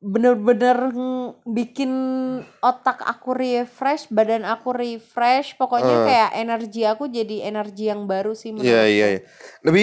[0.00, 0.94] bener-bener
[1.44, 1.92] bikin
[2.64, 6.04] otak aku refresh, badan aku refresh, pokoknya Eh.
[6.08, 8.88] kayak energi aku jadi energi yang baru sih Iya, menurutku.
[8.88, 9.20] iya, iya.
[9.60, 9.82] Tapi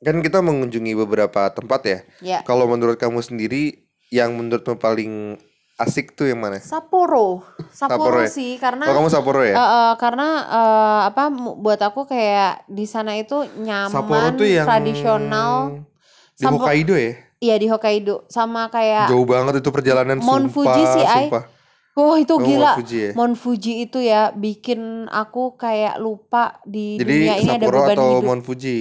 [0.00, 1.98] kan kita mengunjungi beberapa tempat ya.
[2.20, 2.38] Ya.
[2.42, 5.36] Kalau menurut kamu sendiri yang menurutmu paling
[5.76, 6.56] asik tuh yang mana?
[6.56, 8.28] Sapporo, Sapporo Sapporo ya?
[8.28, 9.54] sih karena Oh, kamu Sapporo ya?
[9.54, 14.66] Eh, eh, karena eh, apa buat aku kayak di sana itu nyaman, Sapporo tuh yang
[14.66, 15.84] tradisional.
[16.32, 17.12] di Sampo- Hokkaido ya?
[17.38, 21.44] Iya di Hokkaido sama kayak Jauh banget itu perjalanan Mount sumpah, Fuji sih, sumpah.
[21.90, 22.64] Wah itu Oh, gila.
[22.66, 23.10] Mount Fuji ya?
[23.12, 27.96] Mount Fuji itu ya bikin aku kayak lupa di Jadi dunia ini ada Sapporo beban
[27.96, 28.24] atau hidup.
[28.24, 28.76] Mount Fuji?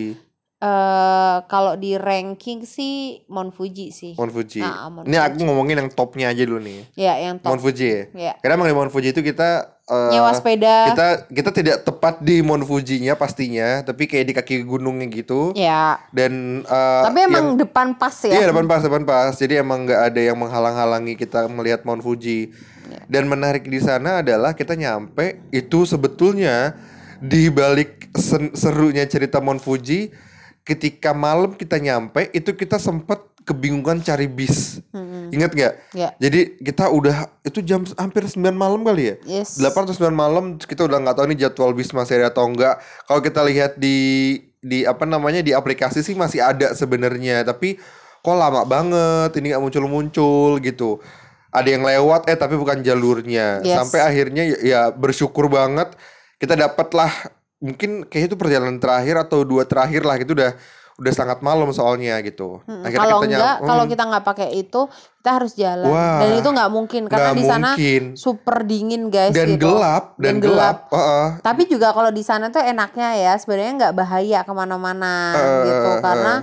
[0.60, 4.12] Eh, kalau di ranking sih Mount Fuji sih.
[4.20, 4.60] Mount Fuji.
[4.60, 6.84] Ah, Mount Ini aku ngomongin yang topnya aja dulu nih.
[7.00, 7.56] Ya yang top.
[7.56, 8.02] Mount Fuji ya.
[8.12, 8.34] Ya.
[8.44, 10.92] Karena emang di Mount Fuji itu kita eh, Nyewa sepeda.
[10.92, 15.56] kita kita tidak tepat di Mount Fujinya pastinya, tapi kayak di kaki gunungnya gitu.
[15.56, 16.04] Ya.
[16.12, 18.44] Dan eh, Tapi emang yang- depan pas ya.
[18.44, 19.32] Iya depan pas depan pas.
[19.32, 22.52] Jadi emang nggak ada yang menghalang-halangi kita melihat Mount Fuji.
[22.92, 23.00] Iya.
[23.08, 26.76] Dan menarik di sana adalah kita nyampe itu sebetulnya
[27.24, 28.12] di balik
[28.52, 30.12] serunya cerita Mount Fuji,
[30.70, 34.78] ketika malam kita nyampe itu kita sempat kebingungan cari bis.
[34.94, 35.34] Mm-mm.
[35.34, 35.74] Ingat nggak?
[35.98, 36.14] Ya.
[36.22, 39.42] Jadi kita udah itu jam hampir 9 malam kali ya.
[39.42, 39.58] Yes.
[39.58, 42.78] 8 atau 9 malam kita udah nggak tahu nih jadwal bis masih ada atau enggak.
[43.10, 43.98] Kalau kita lihat di
[44.62, 47.82] di apa namanya di aplikasi sih masih ada sebenarnya, tapi
[48.22, 51.02] kok lama banget ini nggak muncul-muncul gitu.
[51.50, 53.66] Ada yang lewat eh tapi bukan jalurnya.
[53.66, 53.74] Yes.
[53.82, 55.98] Sampai akhirnya ya, ya bersyukur banget
[56.38, 57.10] kita dapat lah
[57.60, 60.56] mungkin kayak itu perjalanan terakhir atau dua terakhir lah gitu udah
[61.00, 62.60] udah sangat malam soalnya gitu.
[62.68, 62.84] Mm-mm.
[62.92, 65.88] Kalau nyam- enggak, kalau hmm, kita nggak pakai itu, kita harus jalan.
[65.88, 66.20] Wah.
[66.20, 67.70] Dan itu nggak mungkin karena di sana
[68.16, 69.32] super dingin guys.
[69.32, 69.64] dan gitu.
[69.64, 70.92] gelap dan, Dan gelap.
[70.92, 70.92] gelap.
[70.92, 71.28] Heeh.
[71.40, 75.92] Tapi juga kalau di sana tuh enaknya ya sebenarnya nggak bahaya ke mana-mana Eh, gitu
[76.04, 76.34] karena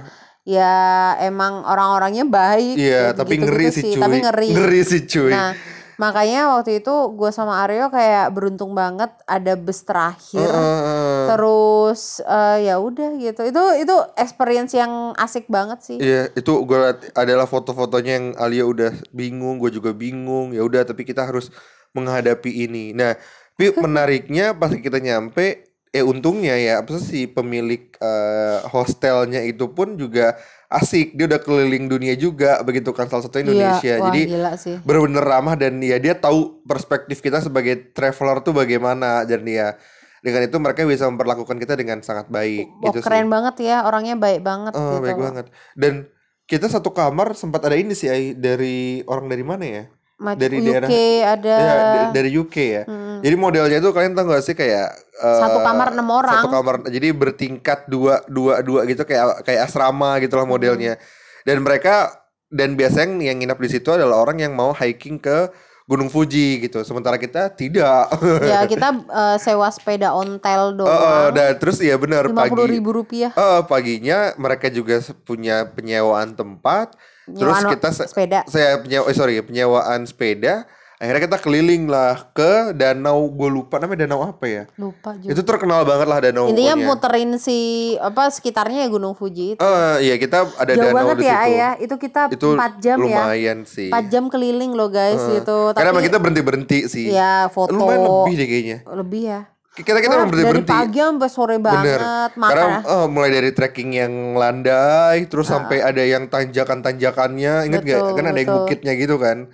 [0.43, 0.73] ya
[1.21, 2.81] emang orang-orangnya baik.
[2.81, 4.01] Iya, gitu- tapi gitu-gitu ngeri sih cuy.
[4.01, 4.49] Tapi ngeri.
[4.57, 5.33] Ngeri sih cuy.
[5.33, 5.53] Nah
[5.97, 10.45] makanya waktu itu gue sama Aryo kayak beruntung banget ada bus terakhir.
[10.45, 11.25] Heeh, heeh.
[11.33, 13.41] Terus eh, ya udah gitu.
[13.49, 15.97] Itu itu experience yang asik banget sih.
[15.97, 20.53] Iya, itu gue liat adalah foto-fotonya yang Alia udah bingung, gue juga bingung.
[20.53, 21.49] Ya udah, tapi kita harus
[21.97, 22.93] menghadapi ini.
[22.93, 23.17] Nah,
[23.57, 25.65] tapi menariknya pas kita nyampe,
[25.97, 30.37] eh untungnya ya, apa sih pemilik eh, hostelnya itu pun juga
[30.69, 31.13] asik.
[31.13, 33.81] Dia udah keliling dunia juga, begitu kan salah satu Indonesia.
[33.83, 34.21] Iya, wah, Jadi
[34.57, 34.77] sih.
[34.81, 39.79] bener-bener ramah dan ya dia tahu perspektif kita sebagai traveler tuh bagaimana dan ya
[40.19, 43.07] dengan itu mereka bisa memperlakukan kita dengan sangat baik Wah, gitu sih.
[43.07, 45.05] keren banget ya, orangnya baik banget Oh, gitu.
[45.05, 45.47] baik banget.
[45.73, 46.11] Dan
[46.45, 49.85] kita satu kamar sempat ada ini sih dari orang dari mana ya?
[50.17, 50.89] Mac- Dari UK daerah-
[51.29, 52.83] ada Ya, da- dari UK ya.
[52.85, 53.06] Hmm.
[53.21, 56.41] Jadi modelnya itu kalian tahu gak sih kayak eh, Satu kamar enam orang.
[56.41, 56.75] Satu kamar.
[56.87, 60.97] Jadi bertingkat dua dua dua gitu kayak kayak asrama gitu lah modelnya.
[60.97, 61.05] Hmm.
[61.45, 62.11] Dan mereka
[62.47, 65.51] dan biasanya yang nginap di situ adalah orang yang mau hiking ke
[65.85, 66.83] Gunung Fuji gitu.
[66.83, 68.11] Sementara kita tidak.
[68.43, 70.91] ya kita eh, sewa sepeda ontel doang.
[70.91, 72.75] Oh, dan terus ya benar Lima puluh pagi.
[72.75, 73.31] ribu rupiah.
[73.31, 76.91] Eh, paginya mereka juga punya penyewaan tempat.
[77.25, 78.41] terus Penyewaan kita se- sepeda.
[78.47, 80.67] saya penyewa, eh, sorry penyewaan sepeda.
[80.97, 84.63] Akhirnya kita keliling lah ke danau, gue lupa namanya danau apa ya?
[84.75, 85.29] Lupa juga.
[85.29, 86.49] Itu terkenal banget lah danau.
[86.49, 86.89] Intinya pokoknya.
[86.89, 87.59] muterin si
[88.01, 89.61] apa sekitarnya ya Gunung Fuji itu.
[89.61, 91.45] Eh, iya kita ada Jauh danau banget di ya situ.
[91.53, 91.73] Ayah.
[91.77, 93.29] Itu kita Itu 4 jam ya.
[93.29, 93.93] lumayan sih.
[93.93, 95.77] 4 jam keliling loh guys gitu.
[95.77, 97.13] Karena Tapi emang kita berhenti berhenti sih.
[97.13, 98.79] ya foto Lumayan lebih deh kayaknya.
[98.89, 99.41] lebih ya.
[99.77, 100.73] Kita kita Wah, emang berhenti dari berhenti.
[100.73, 102.01] pagi sampai sore Bener.
[102.01, 102.49] banget makan.
[102.49, 108.01] Karena eh, mulai dari trekking yang landai, terus sampai ada yang tanjakan-tanjakannya, inget gak?
[108.01, 109.53] Betul, Kan ada yang bukitnya gitu kan.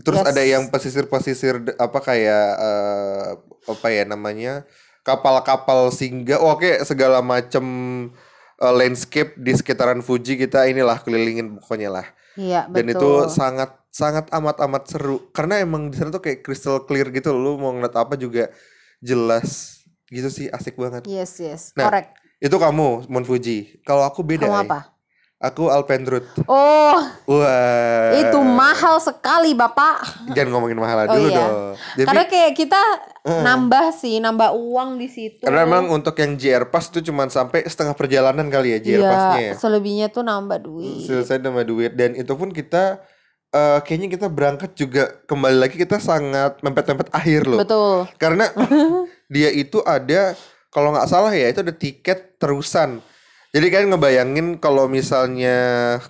[0.00, 0.28] Terus Yes.
[0.32, 3.28] ada yang pesisir-pesisir apa kayak eh,
[3.68, 4.64] apa ya namanya
[5.00, 7.64] kapal-kapal singgah, oh, oke segala macem
[8.60, 12.06] eh, landscape di sekitaran Fuji kita inilah kelilingin pokoknya lah.
[12.38, 13.32] Iya Dan itu betul.
[13.32, 17.56] sangat sangat amat amat seru karena emang di sana tuh kayak crystal clear gitu loh.
[17.56, 18.48] Lu mau ngeliat apa juga
[19.02, 21.04] jelas gitu sih asik banget.
[21.10, 21.62] Yes yes.
[21.74, 22.16] Nah, Correct.
[22.40, 23.82] Itu kamu Mount Fuji.
[23.84, 24.48] Kalau aku beda.
[24.48, 24.96] Kamu apa?
[25.40, 26.20] Aku Alpendrut.
[26.44, 28.12] Oh, Wah.
[28.12, 30.28] itu mahal sekali, Bapak.
[30.36, 31.36] Jangan ngomongin mahal Oh dulu iya.
[31.40, 31.52] dong.
[31.96, 32.82] Jadi Karena kayak kita
[33.40, 35.40] nambah sih, nambah uang di situ.
[35.40, 39.08] karena emang untuk yang JR Pass itu cuma sampai setengah perjalanan kali ya JR Iya,
[39.08, 39.52] Pass-nya ya.
[39.56, 41.08] selebihnya tuh nambah duit.
[41.08, 43.00] Selesai sama duit dan itu pun kita
[43.50, 47.58] eh, kayaknya kita berangkat juga kembali lagi kita sangat mepet-mepet akhir loh.
[47.58, 48.12] Betul.
[48.16, 48.44] Karena
[49.32, 50.36] dia itu ada
[50.68, 53.00] kalau nggak salah ya itu ada tiket terusan.
[53.50, 55.56] Jadi kalian ngebayangin kalau misalnya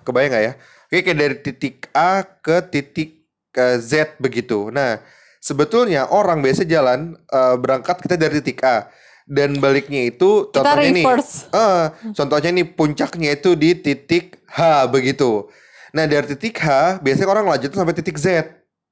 [0.04, 0.52] kebayang nggak ya?
[0.90, 4.68] Oke kayak dari titik A ke titik ke Z begitu.
[4.68, 5.00] Nah
[5.40, 8.92] sebetulnya orang biasa jalan eh, berangkat kita dari titik A
[9.24, 11.34] dan baliknya itu Kita contohnya nih, reverse.
[11.48, 15.48] eh, contohnya nih puncaknya itu di titik H begitu.
[15.96, 18.26] Nah dari titik H biasanya orang lanjut sampai titik Z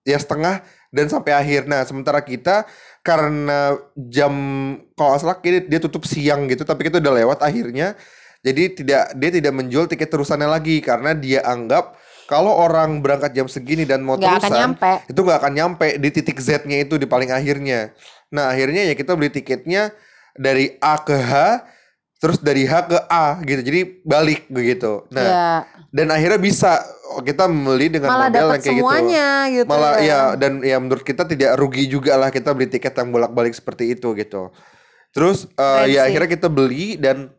[0.08, 1.68] ya setengah dan sampai akhir.
[1.68, 2.64] Nah sementara kita
[3.04, 3.76] karena
[4.08, 4.32] jam
[4.96, 7.92] kalau salah kayaknya dia tutup siang gitu tapi kita udah lewat akhirnya
[8.42, 11.98] jadi tidak dia tidak menjual tiket terusannya lagi karena dia anggap
[12.28, 14.92] kalau orang berangkat jam segini dan mau akan terusan nyampe.
[15.08, 17.96] itu nggak akan nyampe di titik Z-nya itu di paling akhirnya.
[18.28, 19.96] Nah akhirnya ya kita beli tiketnya
[20.36, 21.32] dari A ke H
[22.20, 25.08] terus dari H ke A gitu jadi balik begitu.
[25.08, 25.48] Nah ya,
[25.88, 26.84] dan akhirnya bisa
[27.24, 29.64] kita beli dengan malah model yang kayak gitu semuanya gitu.
[29.64, 33.56] malah ya dan ya menurut kita tidak rugi juga lah kita beli tiket yang bolak-balik
[33.56, 34.52] seperti itu gitu
[35.16, 37.32] terus Keren ya akhirnya kita beli dan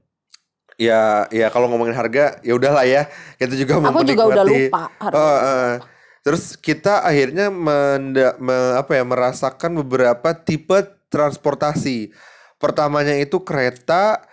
[0.80, 3.04] ya ya kalau ngomongin harga ya udahlah ya
[3.36, 5.14] kita juga Aku juga udah lupa harga.
[5.14, 5.74] Oh, eh.
[6.22, 12.16] terus kita akhirnya menda- me- apa ya merasakan beberapa tipe transportasi
[12.56, 14.24] pertamanya itu kereta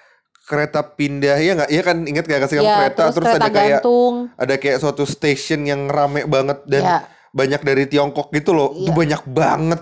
[0.43, 3.51] kereta pindah ya nggak ya kan ingat gak kasih Ya, kereta terus, terus kereta ada
[3.53, 4.15] kayak gantung.
[4.33, 6.99] ada kayak suatu station yang rame banget dan Ya.
[7.37, 8.73] Banyak dari Tiongkok gitu loh.
[8.73, 8.97] Itu Iya.
[8.97, 9.81] banyak banget.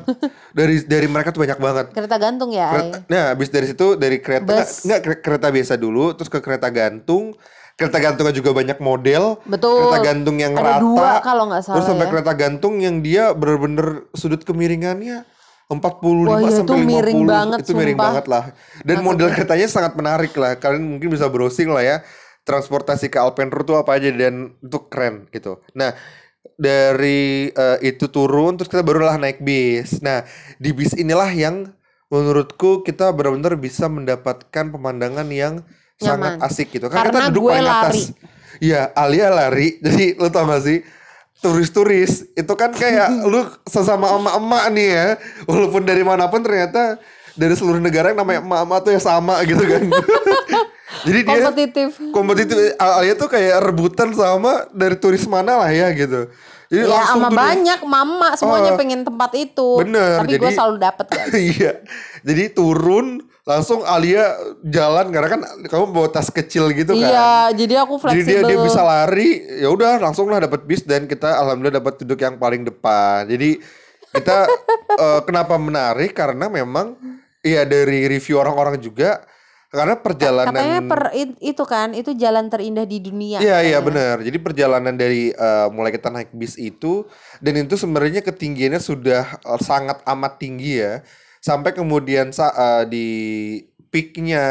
[0.51, 1.87] dari dari mereka tuh banyak banget.
[1.91, 3.07] Kereta gantung ya, Kereta, Ay?
[3.07, 4.83] nah, habis dari situ dari kereta Bus.
[4.83, 7.39] nggak, kere- kereta biasa dulu terus ke kereta gantung.
[7.75, 9.43] Kereta gantungnya juga banyak model.
[9.45, 9.91] Betul.
[9.91, 10.79] Kereta gantung yang Ada rata.
[10.81, 12.11] dua kalau nggak salah Terus sampai ya.
[12.13, 15.27] kereta gantung yang dia bener-bener sudut kemiringannya
[15.65, 17.33] 45 Wah, iya, sampai itu miring 50.
[17.33, 18.07] banget, itu miring sumpah.
[18.07, 18.45] banget lah.
[18.81, 20.55] Dan model keretanya sangat menarik lah.
[20.55, 21.97] Kalian mungkin bisa browsing lah ya.
[22.43, 25.59] Transportasi ke Alpenrut tuh apa aja dan itu keren gitu.
[25.73, 25.97] Nah,
[26.55, 29.99] dari eh, itu turun terus kita barulah naik bis.
[30.01, 30.23] Nah,
[30.59, 31.71] di bis inilah yang
[32.13, 35.67] menurutku kita benar-benar bisa mendapatkan pemandangan yang
[35.99, 36.47] sangat Nyaman.
[36.47, 36.87] asik gitu.
[36.91, 37.83] Kan Karena kita duduk gue paling atas.
[37.83, 38.03] lari.
[38.63, 39.69] Iya, Alia lari.
[39.85, 40.79] Jadi lu tau gak sih?
[41.43, 45.07] Turis-turis itu kan kayak lu sesama emak-emak nih ya.
[45.51, 46.99] Walaupun dari mana pun ternyata
[47.35, 49.83] dari seluruh negara yang namanya emak-emak tuh ya sama gitu kan.
[50.85, 51.89] Jadi dia Kompetitif.
[52.13, 56.29] kompetitif Alia tuh kayak rebutan sama dari turis mana lah ya gitu.
[56.67, 58.79] Jadi Ya langsung sama banyak mama semuanya Oh.
[58.79, 59.69] pengen tempat itu.
[59.81, 61.33] Bener, Tapi gue jadi- selalu dapet guys.
[61.33, 61.73] iya.
[62.21, 63.07] Jadi turun
[63.43, 67.05] langsung Alia jalan karena kan kamu bawa tas kecil gitu kan.
[67.07, 68.33] Iya, jadi aku Jadi fleksibel.
[68.43, 72.17] dia dia bisa lari, ya udah langsung lah dapat bis dan kita alhamdulillah dapat duduk
[72.19, 73.25] yang paling depan.
[73.25, 73.61] Jadi
[74.11, 74.49] kita
[74.97, 76.97] eh, kenapa menarik karena memang
[77.41, 79.21] ya dari review orang-orang juga
[79.75, 83.43] karena perjalanan Katanya per it- itu kan itu jalan terindah di dunia.
[83.43, 84.23] Iya iya benar.
[84.23, 87.03] Jadi perjalanan dari eh, mulai kita naik bis itu
[87.43, 91.03] dan itu sebenarnya ketinggiannya sudah eh, sangat amat tinggi ya.
[91.43, 93.09] Sampai kemudian eh, di
[93.91, 94.45] peaknya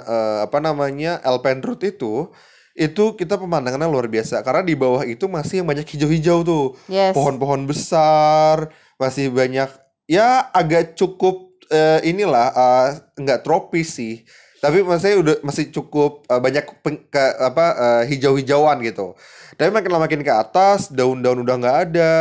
[0.00, 2.32] eh, apa namanya Alpenrut itu
[2.72, 6.66] itu kita pemandangannya luar biasa karena di bawah itu masih yang banyak hijau-hijau tuh.
[6.88, 7.12] Yes.
[7.12, 9.68] Pohon-pohon besar, masih banyak
[10.08, 12.48] ya agak cukup eh, inilah
[13.20, 14.24] nggak tropis sih.
[14.60, 19.16] Tapi maksudnya udah masih cukup eh, banyak peng- ke, apa eh, hijau-hijauan gitu.
[19.56, 22.12] Tapi makin lama makin ke atas daun-daun udah nggak ada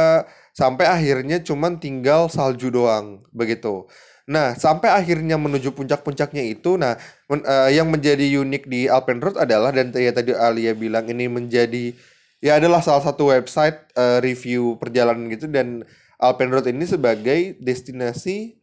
[0.55, 3.87] sampai akhirnya cuman tinggal salju doang begitu.
[4.29, 6.93] Nah, sampai akhirnya menuju puncak-puncaknya itu, nah
[7.25, 11.97] men- eh, yang menjadi unik di Alpenrode adalah dan ya tadi Alia bilang ini menjadi
[12.39, 15.81] ya adalah salah satu website eh, review perjalanan gitu dan
[16.21, 18.58] Alpenrode ini sebagai destinasi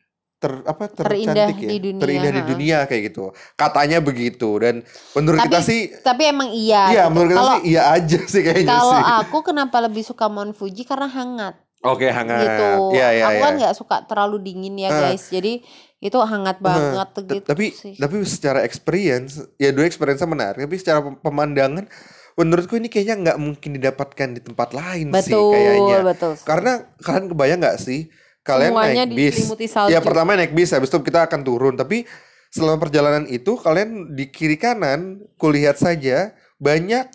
[0.47, 3.25] ter apa Terindah tercantik ya, di dunia, terindah di dunia kayak gitu.
[3.53, 4.75] Katanya begitu dan
[5.13, 6.83] menurut Tapi kita sih tapi emang iya.
[6.89, 7.13] Iya, gitu.
[7.13, 9.03] menurut kita Kalau sih iya aja sih kayaknya kalau sih.
[9.21, 12.41] aku kenapa lebih suka Mount Fuji karena hangat Oke, hangat.
[12.41, 12.69] gitu.
[12.95, 13.43] Iya, iya, aku iya.
[13.43, 14.99] kan nggak suka terlalu dingin ya Eh.
[15.13, 15.27] guys.
[15.27, 15.61] Jadi
[15.97, 17.97] itu hangat banget T- gitu tapi sih.
[17.97, 21.89] tapi secara experience ya dua experience menarik tapi secara pem- pemandangan
[22.37, 26.33] menurutku ini kayaknya nggak mungkin didapatkan di tempat lain sih betul, kayaknya betul.
[26.45, 28.13] karena kalian kebayang nggak sih
[28.47, 29.37] kalian Semuanya naik bis
[29.69, 29.91] salju.
[29.91, 32.07] ya pertama naik bis habis itu kita akan turun tapi
[32.49, 35.01] selama perjalanan itu kalian di kiri kanan
[35.35, 37.11] kulihat saja banyak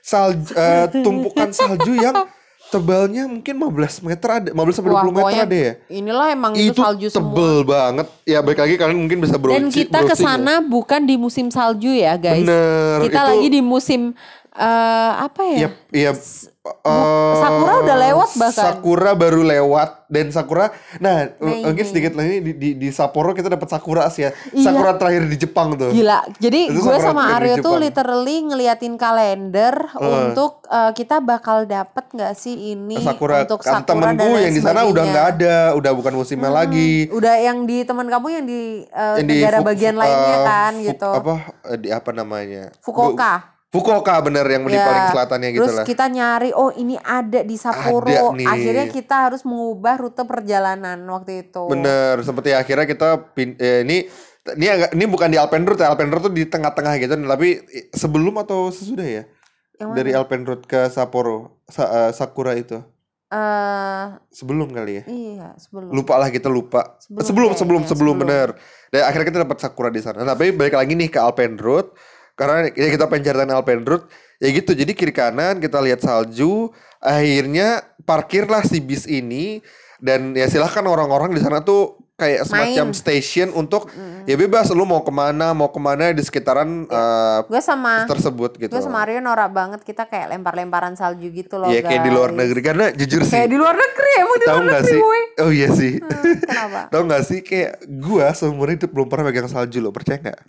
[0.00, 2.26] salju eh, tumpukan salju yang
[2.68, 6.68] tebalnya mungkin 15 meter ada 15 sampai 20 Wah, meter ada ya Inilah emang itu,
[6.68, 7.32] itu salju semua.
[7.32, 10.28] tebel banget ya balik lagi kalian mungkin bisa browsing Dan kita ke browsing ya.
[10.36, 12.44] sana bukan di musim salju ya, guys.
[12.44, 14.12] Bener, Kita itu- lagi di musim
[14.58, 15.56] eh, apa ya?
[15.56, 16.10] Iya, iya.
[16.12, 18.64] eh, Sakura udah lewat bahkan.
[18.74, 20.68] Sakura baru lewat dan Sakura.
[20.98, 24.30] Nah, Mei, mungkin sedikit lagi di, di, di Sapporo kita dapat Sakura sih ya.
[24.50, 24.64] Iya.
[24.66, 25.88] Sakura terakhir di Jepang tuh.
[25.90, 26.28] Gila.
[26.36, 30.04] Jadi Itu gue sama di Aryo tuh literally ngeliatin kalender Eh.
[30.04, 34.44] untuk eh, kita bakal dapet nggak sih ini Sakura untuk kata Sakura temenku dan lain
[34.44, 37.08] yang di sana udah nggak ada, udah bukan musimnya lagi.
[37.08, 40.36] Udah yang di teman kamu yang di eh, Yang di negara Fu- bagian eh, lainnya
[40.42, 41.10] kan gitu.
[41.10, 41.32] Apa
[41.76, 42.72] di apa namanya?
[42.80, 43.56] Fukuoka.
[43.68, 45.84] Fukuoka bener yang di Ya, paling selatannya gitu Terus lah.
[45.84, 48.08] kita nyari, oh ini ada di Sapporo.
[48.08, 48.48] Ada nih.
[48.48, 51.68] Akhirnya kita harus mengubah rute perjalanan waktu itu.
[51.68, 54.08] Bener, seperti akhirnya kita pin, eh, ini
[54.56, 55.92] ini agak ini bukan di Alpenrute, ya.
[55.92, 57.60] Alpenrute tuh di tengah-tengah gitu, tapi
[57.92, 59.22] sebelum atau sesudah ya?
[59.76, 59.96] Yang mana?
[60.00, 62.80] Dari Alpenrute ke Sapporo, Sa- eh, Sakura itu.
[63.28, 65.04] Eh, Sebelum kali ya.
[65.04, 65.92] iya sebelum.
[65.92, 66.96] Lupa lah kita lupa.
[66.96, 68.14] Sebelum Sebelum sebelum sebelum, sebelum.
[68.16, 68.48] bener.
[68.88, 70.24] Dan akhirnya kita dapat Sakura di sana.
[70.24, 71.92] Nah, tapi balik lagi nih ke Alpenrute
[72.38, 74.06] karena ya kita pengen ceritain Alpenrute
[74.38, 74.70] ya gitu.
[74.72, 76.70] Jadi kiri kanan kita lihat salju,
[77.02, 79.58] akhirnya parkirlah si bis ini
[79.98, 82.98] dan ya silahkan orang-orang di sana tuh kayak semacam Main.
[82.98, 83.94] station untuk
[84.26, 88.58] ya bebas lu mau ke mana mau ke mana di sekitaran eh, Gue sama tersebut
[88.58, 88.74] gitu.
[88.74, 92.34] gue sama Aryo norak banget kita kayak lempar-lemparan salju gitu loh Iya kayak di luar
[92.34, 92.38] guys.
[92.42, 93.38] negeri karena jujur sih.
[93.38, 94.98] Kayak di luar negeri emang di luar negeri sih?
[94.98, 95.22] woy.
[95.38, 95.92] Oh iya sih.
[96.42, 96.80] Kenapa?
[96.92, 100.40] Tahu nggak sih kayak gua seumur hidup belum pernah megang salju lo percaya nggak?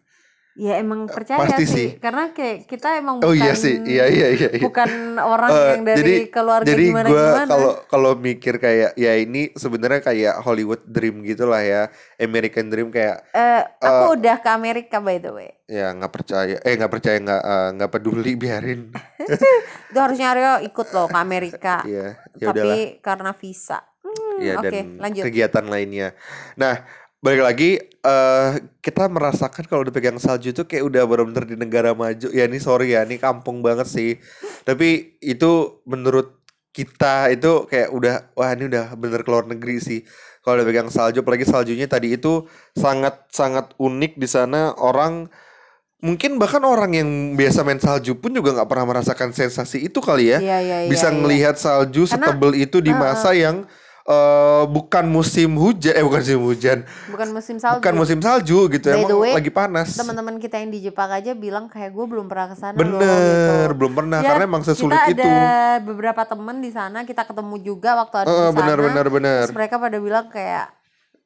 [0.59, 1.71] Ya emang percaya pasti sih.
[1.71, 1.87] sih.
[1.95, 4.47] Karena kayak kita emang Oh bukan iya sih, iya iya iya.
[4.51, 4.59] iya.
[4.59, 7.47] bukan orang Eh, yang dari jadi, keluarga jadi gimana gua gimana.
[7.47, 11.81] kalau kalau mikir kayak ya ini sebenarnya kayak Hollywood Dream gitu lah ya,
[12.17, 15.49] American Dream kayak Eh, aku udah ke Amerika by the way.
[15.65, 18.81] ya nggak percaya, eh nggak percaya nggak eh, nggak peduli biarin.
[19.89, 21.75] Itu harusnya Aryo ikut loh ke Amerika.
[21.83, 22.45] Iya, ya.
[22.45, 22.69] Tapi
[22.99, 23.79] karena visa.
[23.99, 25.23] Hmm, ya Oke, dan lanjut.
[25.23, 26.15] kegiatan lainnya.
[26.55, 26.81] Nah,
[27.19, 31.91] balik lagi eh kita merasakan kalau udah pegang salju tuh kayak udah benar-benar di negara
[31.91, 32.31] maju.
[32.31, 34.15] Ya ini sorry ya, ini kampung banget sih.
[34.63, 36.39] Tapi itu menurut
[36.71, 39.99] kita itu kayak udah wah ini udah bener keluar negeri sih.
[40.39, 45.27] Kalau udah pegang salju, apalagi saljunya tadi itu sangat sangat unik di sana orang
[45.99, 50.31] mungkin bahkan orang yang biasa main salju pun juga nggak pernah merasakan sensasi itu kali
[50.31, 51.19] ya Iya, iya, iya, bisa iya.
[51.19, 53.67] ngelihat salju Karena- setebel itu di masa yang
[54.09, 57.77] eh, bukan musim hujan eh bukan musim hujan Bukan musim salju.
[57.77, 61.31] bukan musim salju gitu By emang way, lagi panas Teman-teman kita yang di Jepang aja
[61.33, 63.05] bilang kayak gue belum pernah ke sana loh bener
[63.67, 63.77] gitu.
[63.77, 65.37] belum pernah Ya, karena emang sesulit kita itu ada
[65.79, 68.57] beberapa temen di sana kita ketemu juga waktu ada Eh, di sana.
[68.57, 70.65] benar benar benar Terus mereka pada bilang kayak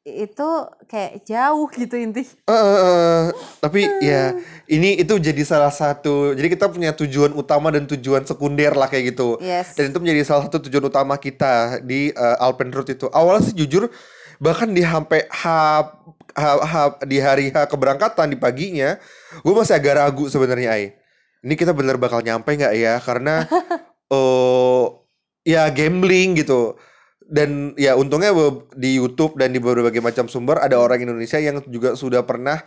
[0.04, 0.48] itu
[0.84, 2.28] kayak jauh gitu inti.
[2.44, 3.22] Eh, eh, eh,
[3.56, 4.36] tapi ya
[4.68, 9.16] ini itu jadi salah satu jadi kita punya tujuan utama dan tujuan sekunder lah kayak
[9.16, 9.40] gitu.
[9.40, 9.72] Yes.
[9.72, 13.08] dan itu menjadi salah satu tujuan utama kita di eh, Alpenrute itu.
[13.08, 13.88] Awalnya sih jujur
[14.36, 15.44] bahkan di sampai H,
[16.36, 19.00] H, H- di hari H keberangkatan di paginya
[19.40, 20.92] gue masih agak ragu sebenarnya Ai.
[21.40, 23.00] Ini kita bener bakal nyampe nggak ya?
[23.00, 23.48] Karena
[24.12, 25.00] oh
[25.48, 26.76] ya gambling gitu
[27.28, 28.30] dan ya untungnya
[28.76, 32.60] di YouTube dan di berbagai macam sumber ada orang Indonesia yang juga sudah pernah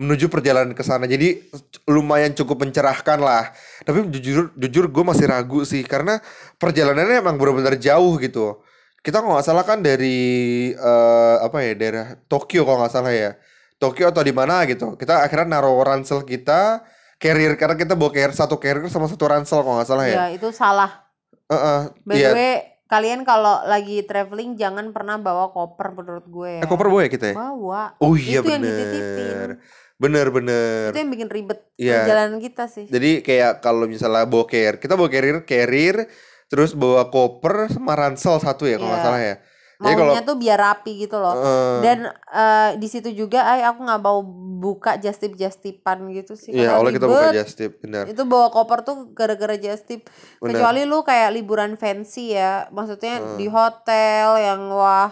[0.00, 1.04] menuju perjalanan ke sana.
[1.04, 1.42] Jadi
[1.88, 3.52] lumayan cukup mencerahkan lah.
[3.84, 6.20] Tapi jujur jujur gue masih ragu sih karena
[6.56, 8.60] perjalanannya emang benar-benar jauh gitu.
[9.02, 13.30] Kita kalau nggak salah kan dari eh, apa ya daerah Tokyo kalau nggak salah ya.
[13.76, 14.94] Tokyo atau di mana gitu.
[14.94, 16.86] Kita akhirnya naruh ransel kita
[17.18, 20.14] carrier karena kita bawa carrier satu carrier sama satu ransel kalau nggak salah ya.
[20.14, 21.02] Ya itu salah.
[21.50, 22.30] Heeh, By iya.
[22.32, 22.54] the way,
[22.92, 26.62] kalian kalau lagi traveling jangan pernah bawa koper menurut gue ya.
[26.62, 27.34] Eh, koper bawa ya kita ya?
[27.40, 27.96] Bawa.
[27.96, 28.76] Oh iya Itu yang bener.
[28.76, 29.48] dititipin.
[29.96, 30.86] Bener bener.
[30.92, 32.04] Itu yang bikin ribet Iya.
[32.04, 32.84] perjalanan kita sih.
[32.92, 36.04] Jadi kayak kalau misalnya bawa carrier, kita bawa carrier, carrier
[36.52, 39.08] terus bawa koper sama ransel satu ya kalau nggak Iya.
[39.08, 39.36] salah ya.
[39.82, 41.98] Jadi kalau maunya tuh biar rapi gitu loh eh, dan
[42.30, 44.22] eh, di situ juga ay aku nggak mau
[44.62, 47.42] buka justip justipan gitu sih Iya, oleh kita buka ribet.
[47.42, 48.06] just tip, benar.
[48.06, 50.54] itu bawa koper tuh gara-gara Benar.
[50.54, 53.36] kecuali lu kayak liburan fancy ya maksudnya Hmm.
[53.38, 55.10] di hotel yang wah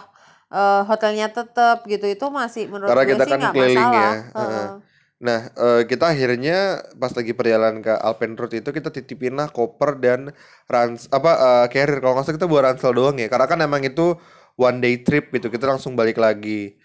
[0.51, 4.11] eh, hotelnya tetep gitu itu masih menurut Karena gue kita sih kan keliling masalah ya,
[4.11, 4.47] Heeh.
[4.47, 4.69] heeh.
[5.21, 6.57] Nah, eh, kita akhirnya
[6.97, 10.33] pas lagi perjalanan ke Alpenrode itu kita titipin lah koper dan
[10.65, 13.29] rans apa eh, carrier kalau nggak salah kita bawa ransel doang ya.
[13.29, 14.17] Karena kan emang itu
[14.61, 15.49] one day trip gitu.
[15.49, 16.77] Kita langsung balik lagi.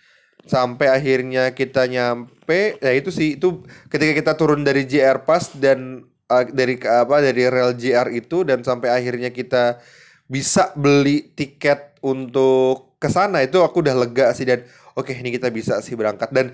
[0.48, 6.08] Sampai akhirnya kita nyampe, ya itu sih itu ketika kita turun dari JR Pass dan
[6.32, 9.82] eh, dari apa dari rel JR itu dan sampai akhirnya kita
[10.26, 14.66] bisa beli tiket untuk ke sana itu aku udah lega sih dan
[14.98, 16.50] oke ini kita bisa sih berangkat dan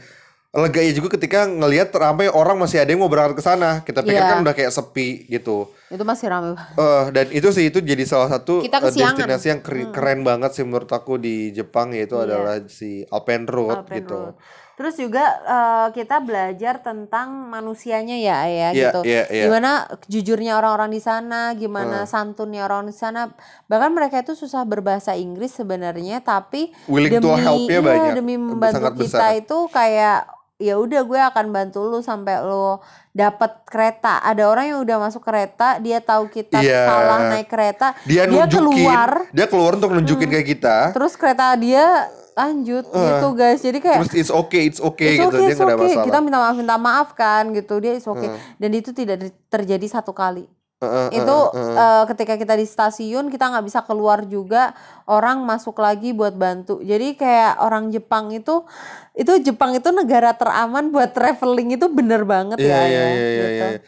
[0.55, 3.81] leganya juga ketika ngelihat ramai orang masih ada yang mau berangkat ke sana.
[3.81, 4.31] Kita pikir Iya.
[4.31, 5.73] kan udah kayak sepi gitu.
[5.89, 9.13] itu masih rame banget Eh dan itu sih itu jadi salah satu Kita eh, kesiangan.
[9.15, 9.93] destinasi yang Hmm.
[9.93, 12.25] keren banget sih menurut aku di Jepang yaitu Iya.
[12.27, 14.17] adalah si Alpenrode Alpen gitu.
[14.29, 14.35] Road.
[14.73, 19.01] Terus juga eh, kita belajar tentang manusianya ya ya Iya, gitu.
[19.05, 19.45] iya, iya.
[19.45, 23.29] Gimana jujurnya orang-orang di sana, gimana santunnya orang di sana.
[23.67, 28.13] Bahkan mereka itu susah berbahasa Inggris sebenarnya, tapi Willing to help ya iya, banyak.
[28.17, 29.33] demi membantu kita besar.
[29.35, 30.25] itu kayak
[30.63, 32.79] ya udah gue akan bantu lu sampai lu
[33.11, 34.23] dapat kereta.
[34.23, 36.87] Ada orang yang udah masuk kereta, dia tahu kita Iya.
[36.87, 40.95] salah naik kereta, Dia, dia nunjukin, keluar, dia keluar untuk nunjukin ke kita.
[40.95, 43.61] terus kereta dia lanjut gitu guys.
[43.61, 45.29] Jadi kayak Terus it's okay, it's okay It's gitu.
[45.29, 45.77] okay, dia it's okay.
[45.77, 46.07] masalah.
[46.07, 47.77] Kita minta maaf, minta maaf kan gitu.
[47.77, 48.31] Dia it's okay.
[48.57, 50.49] Dan itu tidak di- terjadi satu kali.
[50.83, 54.75] Heeh, itu eh, ketika kita di stasiun kita nggak bisa keluar juga
[55.07, 56.83] orang masuk lagi buat bantu.
[56.83, 58.67] Jadi kayak orang Jepang itu
[59.15, 62.83] itu Jepang itu negara teraman buat traveling itu bener banget Iya ya.
[62.83, 63.47] iya ya, iya iya.
[63.47, 63.65] gitu.
[63.65, 63.79] iya.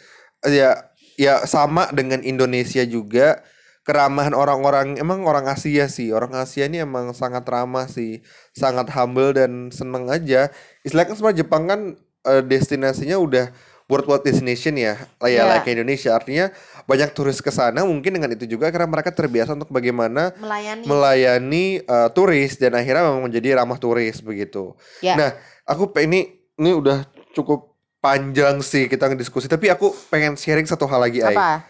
[0.44, 0.70] Ya
[1.14, 3.42] ya sama dengan Indonesia juga
[3.84, 6.10] keramahan orang-orang emang orang Asia sih.
[6.10, 8.24] Orang Asia ini emang sangat ramah sih,
[8.56, 10.48] sangat humble dan seneng aja.
[10.82, 11.80] Istilahnya kan semua Jepang kan
[12.24, 13.46] eh, destinasinya udah
[13.84, 15.42] worldwide destination ya, ya Iya.
[15.60, 16.16] like Indonesia.
[16.16, 16.48] Artinya
[16.84, 20.84] banyak turis ke sana mungkin dengan itu juga karena mereka terbiasa untuk bagaimana Melayani.
[20.84, 24.76] melayani eh, turis dan akhirnya memang menjadi ramah turis begitu.
[25.00, 25.16] Ya.
[25.16, 25.30] Nah,
[25.64, 27.74] aku ini ini udah cukup
[28.04, 31.24] panjang sih kita ngediskusi, tapi aku pengen sharing satu hal lagi.
[31.24, 31.64] Apa?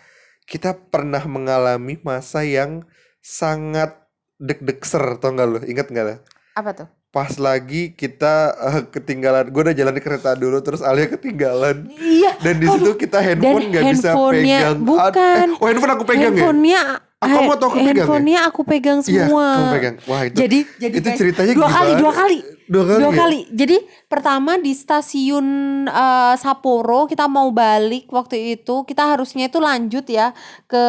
[0.44, 2.82] Kita pernah mengalami masa yang
[3.22, 3.96] sangat
[4.36, 5.58] deg-degser, tau gak lo?
[5.64, 6.14] Ingat gak lo?
[6.58, 6.88] Apa tuh?
[7.14, 11.86] Pas lagi kita eh, ketinggalan, gue udah jalan di kereta dulu, terus Alia ketinggalan.
[11.94, 12.42] Iya.
[12.42, 14.76] Dan di situ kita handphone nggak bisa handphonenya- pegang.
[14.82, 15.46] Bukan.
[15.48, 16.26] eh, oh handphone aku pegang ya?
[16.34, 16.82] handphonenya
[17.16, 17.94] Ah, eh, atau aku pegang ya?
[17.96, 19.46] handphonenya aku pegang Iya, semua.
[19.48, 19.94] kamu pegang.
[20.04, 20.36] Wah itu.
[20.36, 22.02] Jadi jadi itu guys, ceritanya dua kali, gimana?
[22.02, 22.38] dua kali.
[22.66, 23.00] Dua kali.
[23.00, 23.18] Dua ya?
[23.18, 23.40] kali.
[23.52, 23.76] Jadi
[24.08, 25.46] pertama di stasiun
[25.88, 30.32] eh, Sapporo kita mau balik waktu itu kita harusnya itu lanjut ya
[30.64, 30.84] ke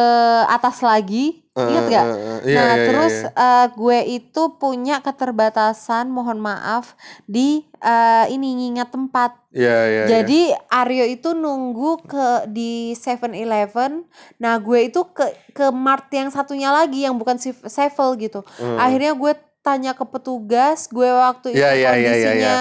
[0.48, 1.44] atas lagi.
[1.56, 2.04] Eh, Ingat gak?
[2.04, 3.32] eh, eh, iya, nah iya, iya, terus iya.
[3.32, 6.92] eh, gue itu punya keterbatasan mohon maaf
[7.24, 9.40] di eh, ini ngingat tempat.
[9.56, 10.02] Iya, iya, iya.
[10.04, 14.04] Jadi Aryo itu nunggu ke di 7-Eleven.
[14.36, 18.44] Nah, gue itu ke ke mart yang satunya lagi yang bukan Sevel gitu.
[18.60, 18.76] Hmm.
[18.76, 19.32] Akhirnya gue
[19.66, 22.56] tanya ke petugas, gue waktu itu Iya, iya, iya, iya, kondisinya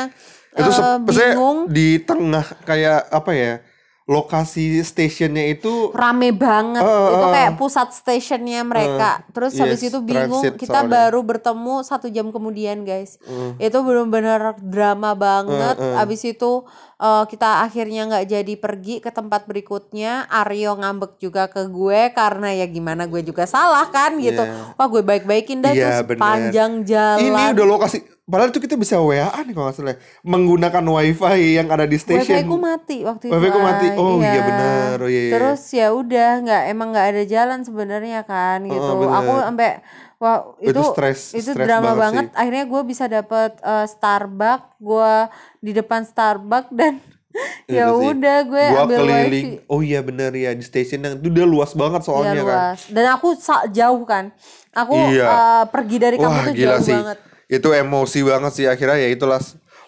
[0.55, 3.53] itu eh, se- maksudnya bingung, di tengah kayak apa ya
[4.05, 6.77] lokasi stationnya itu rame banget.
[6.77, 7.33] Eh, eh, itu eh.
[7.33, 9.25] kayak pusat stationnya mereka.
[9.33, 11.09] Terus habis yes, itu bingung, kita soalnya.
[11.09, 13.17] baru bertemu satu jam kemudian, guys.
[13.25, 13.57] Hmm.
[13.57, 15.81] Itu benar-benar drama banget.
[15.81, 15.95] Eh, eh.
[15.97, 20.25] Habis itu eh, kita akhirnya nggak jadi pergi ke tempat berikutnya.
[20.27, 24.41] Aryo ngambek juga ke gue karena ya gimana gue juga salah kan gitu.
[24.41, 24.73] Iya.
[24.75, 26.21] Wah gue baik-baikin dah Iya, terus bener.
[26.21, 27.19] panjang jalan.
[27.21, 31.69] ini udah lokasi padahal itu kita bisa WA nih kalau nggak salah menggunakan wifi yang
[31.69, 33.33] ada di station Wifi ku mati waktu itu.
[33.37, 33.87] Wifi ku mati.
[33.93, 34.97] Oh, iya benar.
[34.97, 35.33] Oh, iya, iya.
[35.37, 38.91] Terus ya udah nggak emang nggak ada jalan sebenarnya kan gitu.
[38.97, 39.21] benar.
[39.21, 39.69] Aku sampai
[40.25, 42.25] wah Itu itu stres, itu stres drama banget banget.
[42.25, 42.35] sih.
[42.35, 45.13] Akhirnya gue bisa dapet eh, Starbucks, gue
[45.61, 46.93] di depan Starbucks dan
[47.67, 49.67] ya udah gue gua ambil keliling wifi.
[49.67, 52.79] oh iya bener ya di station yang itu udah luas banget Ya soalnya kan luas.
[52.87, 53.27] Dan aku
[53.69, 54.25] jauh kan.
[54.73, 55.27] Aku Iya.
[55.27, 57.17] eh, pergi dari kamu tuh gila jauh sih banget.
[57.47, 59.41] itu emosi banget sih akhirnya ya itulah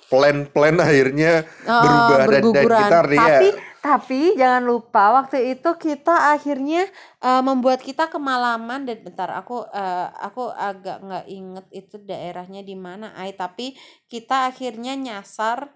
[0.06, 3.48] plan-plan akhirnya Oh, berubah dan, dan kita ya Tapi
[3.82, 6.90] tapi jangan lupa waktu itu kita akhirnya
[7.22, 12.76] eh, membuat kita kemalaman dan bentar aku eh, aku agak nggak inget itu daerahnya di
[12.76, 13.78] mana ay tapi
[14.10, 15.72] kita akhirnya nyasar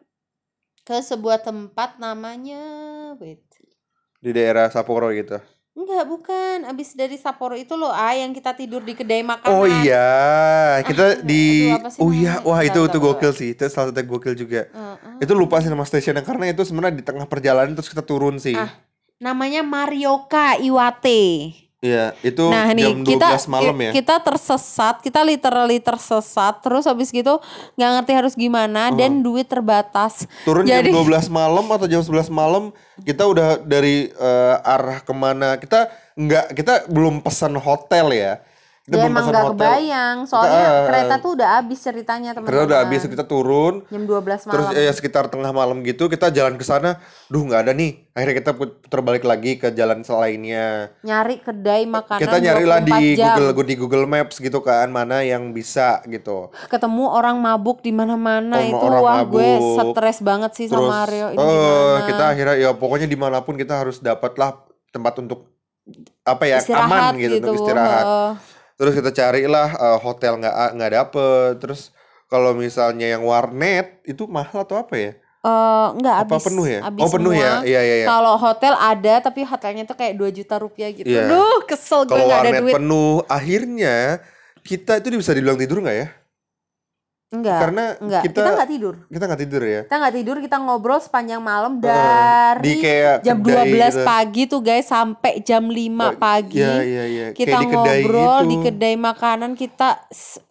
[0.82, 2.62] ke sebuah tempat namanya
[3.22, 3.46] wait.
[4.22, 5.38] Di daerah Sapporo gitu
[5.72, 9.64] enggak bukan abis dari Sapporo itu loh ay yang kita tidur di kedai makanan Oh
[9.64, 13.56] iya, kita aduh, di aduh, Oh iya, wah itu itu gokil sih.
[13.56, 14.68] Itu salah satu gokil juga.
[14.68, 15.24] Heeh.
[15.24, 18.56] Itu lupa sih nama stasiunnya karena itu sebenarnya di tengah perjalanan terus kita turun sih.
[18.56, 18.72] Ah.
[19.22, 23.90] namanya Marioka Iwate Iya, itu Nah jam 12 kita malam ya.
[23.90, 27.42] kita tersesat, kita literally tersesat, terus habis gitu
[27.74, 30.30] nggak ngerti harus gimana dan duit terbatas.
[30.46, 32.70] Turun Jadi jam 12 malam atau jam 11 malam
[33.02, 38.46] kita udah dari eh, arah ke mana kita nggak kita belum pesan hotel ya
[38.92, 42.68] ya belum emang nggak hotel kebayang, soalnya eh, kereta tuh udah habis ceritanya teman-teman.
[42.68, 44.52] udah habis kita turun jam 12 malam.
[44.52, 47.00] terus ya sekitar tengah malam gitu kita jalan ke sana
[47.32, 52.20] duh nggak ada nih akhirnya kita putar balik lagi ke jalan selainnya nyari kedai makanan
[52.20, 53.36] kita nyari lah di 24 jam.
[53.40, 58.60] Google di Google Maps gitu kan mana yang bisa gitu ketemu orang mabuk di mana-mana
[58.60, 59.96] itu orang wah gue mabuk.
[59.96, 62.04] stres banget sih terus sama Aryo ini gimana.
[62.12, 65.48] kita akhirnya ya pokoknya di mana pun kita harus dapatlah tempat untuk
[66.22, 67.66] apa ya istirahat aman gitu, untuk gitu.
[67.66, 68.32] istirahat heeh.
[68.82, 71.94] Terus kita carilah eh, hotel nggak nggak dapet terus
[72.26, 76.80] kalau misalnya yang warnet itu mahal atau apa ya Eh, enggak apa habis penuh ya
[76.86, 77.66] habis oh penuh ya semua.
[77.66, 81.10] iya iya iya Kalau hotel ada tapi hotelnya tuh kayak 2 juta rupiah gitu.
[81.10, 81.26] Iya.
[81.26, 82.74] Duh, kesel gue kalau nggak ada warnet duit.
[82.78, 84.22] penuh akhirnya
[84.62, 86.08] kita itu bisa dibilang tidur nggak ya
[87.32, 87.60] Enggak.
[87.62, 88.22] karena enggak.
[88.24, 88.96] kita Kita nggak tidur.
[89.08, 93.40] kita nggak tidur ya Kita nggak tidur, kita ngobrol sepanjang malam dari di kayak jam
[93.40, 94.04] kedai 12 gitu.
[94.04, 96.60] pagi tuh guys sampai jam 5 Oh, pagi.
[96.60, 98.50] iya iya iya Kita kayak di kedai ngobrol gitu.
[98.50, 99.90] di kedai makanan kita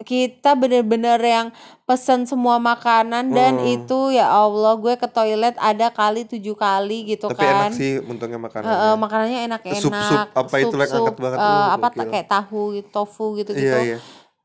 [0.01, 1.47] kita bener-bener yang
[1.83, 3.75] pesen semua makanan dan Hmm.
[3.75, 7.67] itu ya Allah gue ke toilet ada kali tujuh kali gitu tapi kan.
[7.67, 9.81] enak sih untungnya makanannya Heeh, makanannya enak-enak.
[9.81, 13.69] Sup-sup apa itu Sup-sup, angkat banget eh, tuh, apa kayak tahu gitu, tofu gitu-gitu.
[13.69, 13.99] iya iya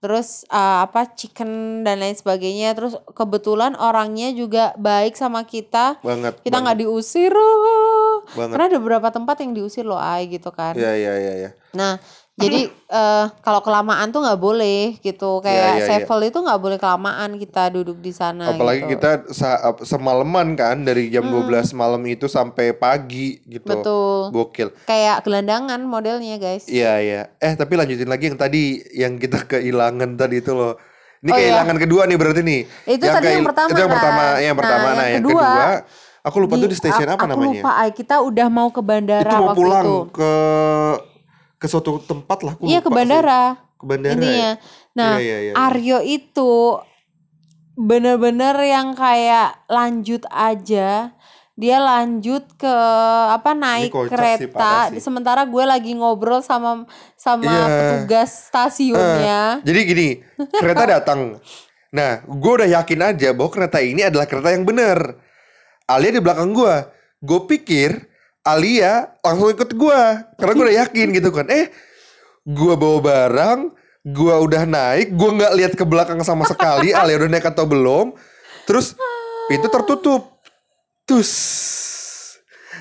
[0.07, 2.79] Terus eh, apa chicken dan lain sebagainya.
[2.79, 5.99] Terus kebetulan orangnya juga baik sama kita.
[6.07, 7.35] banget Kita nggak diusir.
[7.35, 8.23] oh.
[8.39, 10.79] banget Karena ada beberapa tempat yang diusir loh, ay gitu kan.
[10.79, 11.99] iya iya iya iya Nah,
[12.37, 15.41] jadi eh, kalau kelamaan tuh nggak boleh gitu.
[15.41, 15.87] Kayak iya, iya.
[15.89, 18.53] Sevel itu nggak boleh kelamaan kita duduk di sana.
[18.53, 18.93] apalagi gitu.
[18.95, 19.11] kita
[19.82, 24.28] semalaman kan dari jam 12 malam itu sampai pagi gitu betul.
[24.30, 26.66] gokil Kayak gelandangan modelnya guys.
[26.66, 28.62] iya iya eh tapi lanjutin lagi yang tadi
[28.93, 30.76] yang kita kehilangan tadi itu loh
[31.18, 31.41] ini Oh, iya.
[31.57, 34.37] kehilangan kedua nih berarti nih Itu tadi yang pertama, itu yang pertama kan?
[34.39, 35.68] yang Nah, pertama nah, yang yang kedua, kedua
[36.22, 37.91] aku lupa tuh di stasiun aku- apa aku namanya lupa, ay.
[37.91, 39.97] Kita udah mau ke bandara itu mau waktu pulang itu.
[40.12, 40.32] ke
[41.67, 42.99] ke suatu tempat lah aku Iya ke lupa sih.
[43.03, 43.43] bandara.
[43.77, 44.39] ke bandara Intinya.
[44.39, 44.53] ya?
[44.95, 45.53] Nah, Iya, iya, iya.
[45.59, 46.53] Aryo itu
[47.75, 51.12] bener-bener yang kayak lanjut aja.
[51.53, 52.77] Dia lanjut ke
[53.27, 54.93] apa naik sih, kereta.
[54.93, 55.01] sih.
[55.01, 56.85] Sementara gue lagi ngobrol sama
[57.17, 57.64] sama Iya.
[57.67, 59.61] petugas stasiunnya.
[59.61, 60.09] Jadi gini,
[60.53, 61.41] kereta datang.
[61.91, 65.17] Nah, gue udah yakin aja bahwa kereta ini adalah kereta yang benar.
[65.87, 66.77] Alia di belakang gue.
[67.19, 68.05] Gue pikir
[68.47, 70.01] Alia langsung ikut gue.
[70.38, 71.51] Karena gue udah yakin gitu kan.
[71.51, 71.74] Eh,
[72.47, 73.61] gue bawa barang.
[74.07, 75.11] Gue udah naik.
[75.18, 76.94] Gue nggak lihat ke belakang sama sekali.
[76.94, 78.14] Alia udah naik atau belum.
[78.70, 78.94] Terus
[79.51, 80.38] pintu tertutup.
[81.03, 81.30] Tus.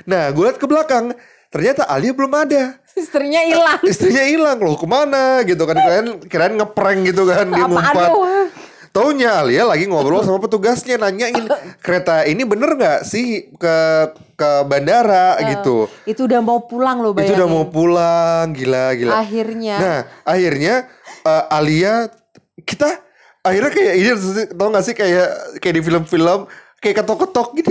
[0.05, 1.17] Nah, gue lihat ke belakang.
[1.49, 3.79] Ternyata Alia belum ada Istrinya hilang.
[3.83, 8.23] istrinya hilang loh ke mana gitu kan kirain kirain ngeprank gitu kan ngumpat lu?
[8.95, 11.51] Taunya Alia lagi ngobrol sama petugasnya nanyain
[11.83, 13.75] kereta ini bener nggak sih ke
[14.33, 17.35] ke bandara gitu Itu udah mau pulang loh itu bayangin.
[17.35, 19.75] udah mau pulang gila gila Akhirnya.
[19.75, 20.87] nah akhirnya
[21.21, 22.07] eh, Alia
[22.63, 23.03] kita
[23.43, 24.09] akhirnya kayak ini
[24.49, 25.27] tau gak sih kayak
[25.59, 26.47] kayak di film-film
[26.85, 27.69] kayak ketok-ketok gitu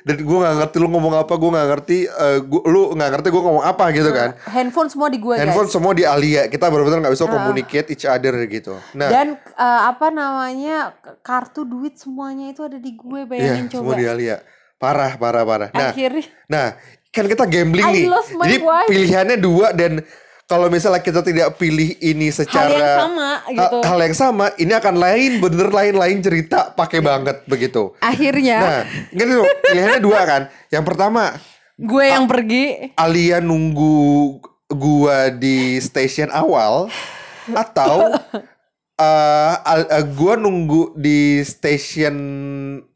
[0.00, 3.28] dan gue nggak ngerti lu ngomong apa gue nggak ngerti eh, gua- lu nggak ngerti
[3.28, 4.32] gue ngomong apa gitu kan.
[4.48, 5.74] Handphone semua di gue handphone guys.
[5.76, 6.48] semua di Alia.
[6.48, 8.80] Kita benar-benar nggak bisa communicate each other gitu.
[8.96, 9.12] Nah.
[9.12, 14.00] Dan eh, apa namanya kartu duit semuanya itu ada di gue iya bayangin semua coba.
[14.00, 14.36] di Alia.
[14.80, 15.68] Parah parah parah.
[15.76, 16.24] Nah Akhirnya.
[16.48, 16.66] nah
[17.12, 18.04] kan kita gambling I nih.
[18.08, 18.88] jadi wife.
[18.88, 20.00] pilihannya dua dan
[20.46, 23.78] kalau misalnya kita tidak pilih ini secara hal yang sama gitu.
[23.82, 28.82] hal yang sama ini akan lain bener lain lain cerita pakai banget begitu Akhirnya nah
[29.12, 31.34] loh pilihannya dua kan yang pertama
[31.74, 34.38] gue yang pergi Alia nunggu
[34.70, 36.90] gua di stasiun awal
[37.50, 38.14] atau
[39.02, 42.16] uh, uh, gua nunggu di stasiun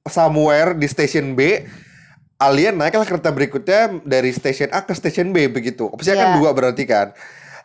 [0.06, 1.66] somewhere di stasiun B
[2.40, 5.92] Alia naiklah kereta berikutnya dari stasiun A ke stasiun B begitu.
[5.92, 6.36] Opsinya kan Iya.
[6.40, 7.12] dua berarti kan.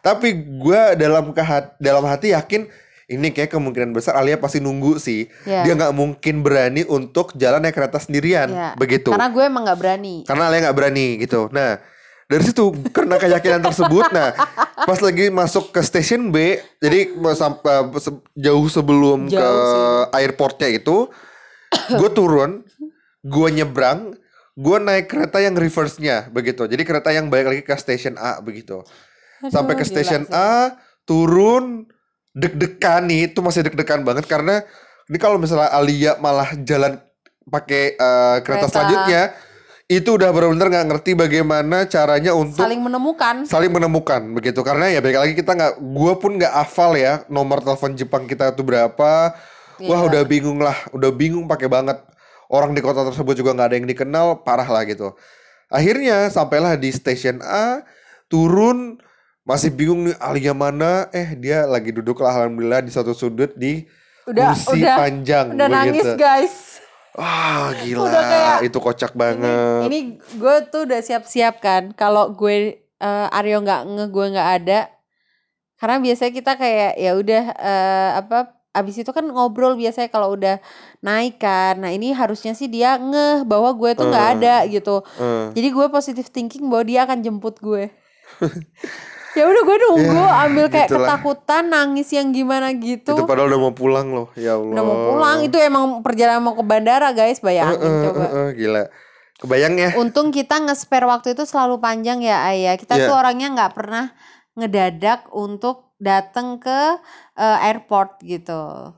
[0.06, 2.70] Tapi gua dalam kehat dalam hati yakin
[3.06, 5.26] ini kayak kemungkinan besar Alia pasti nunggu sih.
[5.49, 5.66] Iya.
[5.66, 9.80] Dia nggak mungkin berani untuk jalan naik kereta sendirian Ya, begitu Karena gue emang nggak
[9.82, 10.16] berani.
[10.26, 11.49] karena Alia nggak berani gitu.
[11.49, 11.82] Nah
[12.26, 14.34] dari situ karena keyakinan tersebut, nah
[14.74, 17.93] pas lagi masuk ke stasiun B, jadi sampai
[18.34, 20.26] jauh sebelum Jauh ke sih.
[20.26, 21.06] airportnya itu,
[21.93, 22.66] gue turun,
[23.22, 24.18] gue nyebrang,
[24.58, 26.66] gue naik kereta yang reverse-nya begitu.
[26.66, 28.82] Jadi kereta yang balik lagi ke stasiun A begitu.
[29.52, 30.26] Sampai ke stasiun.
[30.32, 31.86] A, turun,
[32.34, 34.66] deg-degan nih, itu masih deg-degan banget karena
[35.06, 36.98] ini kalau misalnya Alia malah jalan
[37.46, 38.74] pakai eh, kereta Kereta.
[38.74, 39.22] selanjutnya
[39.86, 44.98] itu udah benar-benar nggak ngerti bagaimana caranya untuk saling menemukan saling menemukan begitu karena ya
[44.98, 49.38] balik lagi kita nggak gue pun nggak hafal ya nomor telepon Jepang kita itu berapa
[49.86, 50.10] wah Iya.
[50.10, 52.02] udah bingung lah udah bingung pakai banget
[52.50, 55.14] orang di kota tersebut juga nggak ada yang dikenal parah lah gitu
[55.70, 57.86] akhirnya sampailah di stasiun A
[58.26, 58.98] turun
[59.46, 60.91] masih bingung nih alinya mana?
[61.12, 63.86] Eh dia lagi duduk lah alhamdulillah di satu sudut di
[64.26, 64.96] udah kursi udah.
[64.98, 66.18] panjang udah nangis begitu.
[66.18, 66.56] guys.
[67.14, 68.04] Wah gila.
[68.04, 69.80] Udah kayak, itu kocak banget.
[69.88, 74.80] ini gue tuh udah siap-siap kan kalau gue eh, Aryo nggak nge gue nggak ada.
[75.76, 78.39] Karena biasanya kita kayak ya udah eh, apa
[78.74, 80.60] abis itu kan ngobrol biasanya kalau udah
[81.00, 81.78] naik kan.
[81.78, 84.36] Nah ini harusnya sih dia ngeh bahwa gue tuh nggak Hmm.
[84.36, 85.06] ada gitu.
[85.16, 87.88] Eh, jadi gue positive thinking bahwa dia akan jemput gue
[89.36, 91.08] ya udah gue nunggu Ya, ambil kayak gitulah.
[91.12, 94.72] ketakutan nangis yang gimana gitu itu padahal udah mau pulang loh ya Allah.
[94.72, 98.50] udah mau pulang itu emang perjalanan mau ke bandara guys bayangin Eh, coba eh, eh,
[98.56, 98.84] gila.
[99.36, 99.90] Kebayang ya?
[99.96, 102.74] Untung kita nge-spare waktu itu selalu panjang ya Ayah.
[102.74, 103.06] Kita Iya.
[103.06, 104.16] tuh orangnya nggak pernah
[104.54, 106.96] ngedadak untuk datang ke
[107.36, 108.96] eh, airport gitu.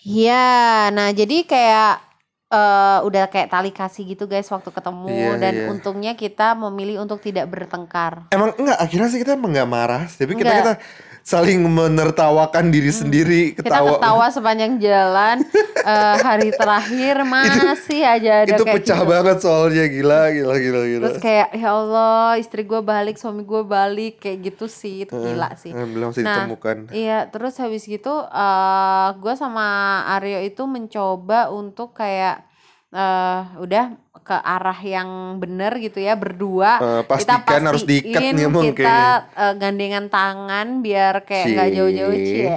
[0.00, 0.48] Iya,
[0.88, 2.07] nah jadi kayak
[2.48, 5.66] eh, udah kayak tali kasih gitu guys waktu ketemu Iya, dan iya.
[5.68, 8.32] untungnya kita memilih untuk tidak bertengkar.
[8.32, 10.74] Emang enggak akhirnya sih kita emang enggak marah, tapi kita kita
[11.28, 14.00] saling menertawakan diri sendiri, Kita ketawa.
[14.00, 15.44] ketawa sepanjang jalan
[15.84, 19.12] eh, hari terakhir masih aja ada itu kayak pecah gitu.
[19.12, 21.04] banget soalnya gila gila gila gila.
[21.04, 25.52] Terus kayak ya Allah istri gue balik suami gue balik kayak gitu sih itu gila
[25.54, 25.76] sih.
[25.76, 26.76] Alhamdulillah masih Nah, ditemukan.
[26.96, 29.66] Iya terus habis gitu eh gue sama
[30.08, 32.47] Aryo itu mencoba untuk kayak
[32.88, 33.84] eh udah
[34.24, 39.54] ke arah yang bener gitu ya berdua kita pastikan harus diikat nih emang kita eh,
[39.56, 42.48] gandengan tangan biar kayak nggak jauh-jauh cie.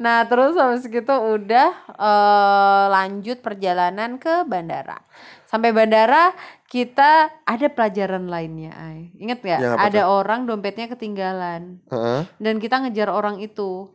[0.00, 5.00] Nah terus habis gitu udah eh lanjut perjalanan ke bandara.
[5.48, 6.30] Sampai bandara
[6.70, 9.10] kita ada pelajaran lainnya, Ay.
[9.18, 9.58] Ingat nggak?
[9.58, 12.22] Yang apa Ada orang dompetnya ketinggalan Heeh.
[12.38, 13.90] dan kita ngejar orang itu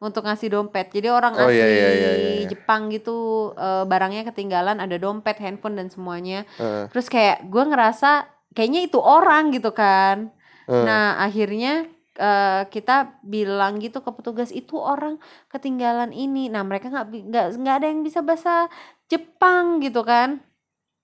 [0.00, 0.90] untuk ngasih dompet.
[0.90, 2.46] Jadi orang Oh, asli iya, iya, iya, iya.
[2.48, 6.46] Jepang gitu eh, barangnya ketinggalan, ada dompet, handphone dan semuanya.
[6.56, 6.90] Heeh.
[6.90, 10.30] Terus kayak gue ngerasa kayaknya itu orang gitu kan.
[10.66, 10.84] Heeh.
[10.86, 15.18] Nah akhirnya eh, kita bilang gitu ke petugas itu orang
[15.50, 16.46] ketinggalan ini.
[16.48, 18.66] Nah mereka nggak nggak nggak ada yang bisa bahasa
[19.08, 20.40] Jepang gitu kan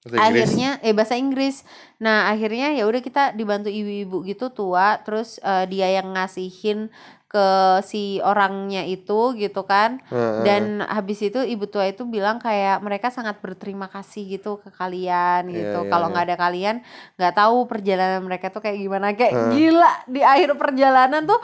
[0.00, 0.48] Bahasa Inggris.
[0.48, 1.56] akhirnya eh bahasa Inggris
[2.00, 6.88] nah akhirnya ya udah kita dibantu ibu-ibu gitu tua terus eh, dia yang ngasihin
[7.30, 10.42] ke si orangnya itu gitu kan Heeh.
[10.42, 15.46] dan habis itu ibu tua itu bilang kayak mereka sangat berterima kasih gitu ke kalian
[15.46, 16.12] Iya, gitu iya, kalau iya.
[16.12, 16.76] nggak ada kalian
[17.14, 19.50] nggak tahu perjalanan mereka tuh kayak gimana kayak Heeh.
[19.54, 21.38] gila di akhir perjalanan tuh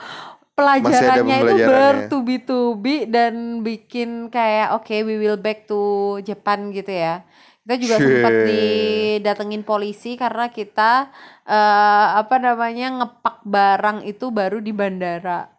[0.59, 7.23] pelajarannya itu bertubi-tubi dan bikin kayak oke we will back to Japan gitu ya
[7.63, 8.47] kita juga sempat Shit.
[8.47, 11.11] didatengin polisi karena kita
[11.47, 15.56] eh, apa namanya ngepak barang itu baru di bandara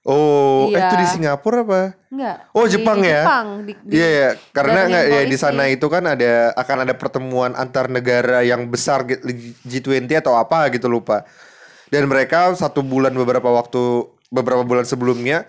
[0.00, 0.80] Oh, eh, Iya.
[0.80, 1.92] itu di Singapura apa?
[2.08, 3.20] enggak Oh, di- Jepang di ya?
[3.20, 6.76] Jepang di, di- Iya, ya, karena datengin nggak ya di sana itu kan ada akan
[6.82, 11.28] ada pertemuan antar negara yang besar gitu, G- G20 atau apa gitu lupa.
[11.92, 15.44] Dan mereka satu bulan beberapa waktu beberapa bulan sebelumnya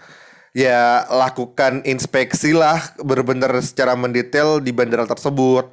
[0.52, 5.72] ya lakukan inspeksi lah benar-benar secara mendetail di bandara tersebut.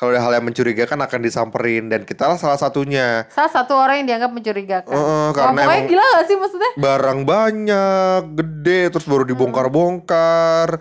[0.00, 3.28] Kalau ada hal yang mencurigakan akan disamperin dan kita lah salah satunya.
[3.28, 8.96] salah satu orang yang dianggap mencurigakan Wah, karena gila gak sih maksudnya Barang banyak, gede
[8.96, 10.80] terus baru dibongkar-bongkar.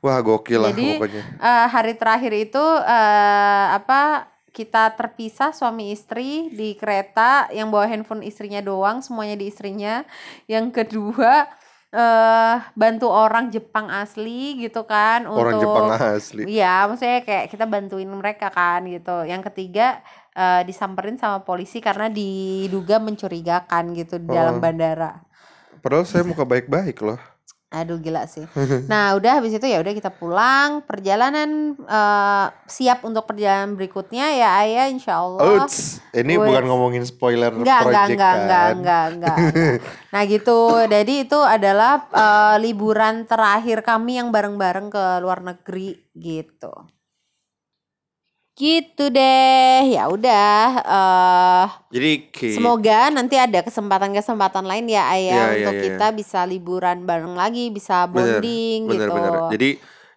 [0.00, 1.22] Wah, gokil lah Jadi pokoknya.
[1.44, 8.24] eh, hari terakhir itu eh, apa kita terpisah suami istri di kereta yang bawa handphone
[8.24, 10.08] istrinya doang semuanya di istrinya.
[10.48, 11.52] Yang kedua
[11.94, 16.42] eh bantu orang Jepang asli gitu kan Orang untuk Jepang asli.
[16.50, 19.22] Iya, maksudnya kayak kita bantuin mereka kan gitu.
[19.22, 20.02] Yang ketiga
[20.34, 24.62] eh, disamperin sama polisi karena diduga mencurigakan gitu di dalam Oh.
[24.62, 25.22] bandara.
[25.78, 27.20] Padahal saya muka baik-baik loh.
[27.74, 28.46] Aduh gila sih.
[28.90, 30.86] Nah udah habis itu ya udah kita pulang.
[30.86, 35.66] Perjalanan eh, siap untuk perjalanan berikutnya ya Ayah Insya Allah.
[35.66, 36.46] Outs, ini Outs.
[36.46, 38.38] bukan ngomongin spoiler Enggak, enggak, project enggak, kan.
[38.38, 39.78] enggak, enggak, enggak, enggak.
[40.14, 46.70] Nah gitu, jadi itu adalah eh, liburan terakhir kami yang bareng-bareng ke luar negeri gitu.
[48.54, 50.78] Gitu deh, ya udah.
[50.86, 55.82] eh Jadi ki- Semoga nanti ada kesempatan-kesempatan lain ya Ayah Iya, iya, untuk iya.
[55.90, 59.14] kita bisa liburan bareng lagi, bisa Bener, bonding bener, gitu.
[59.14, 59.32] bener.
[59.50, 59.68] Jadi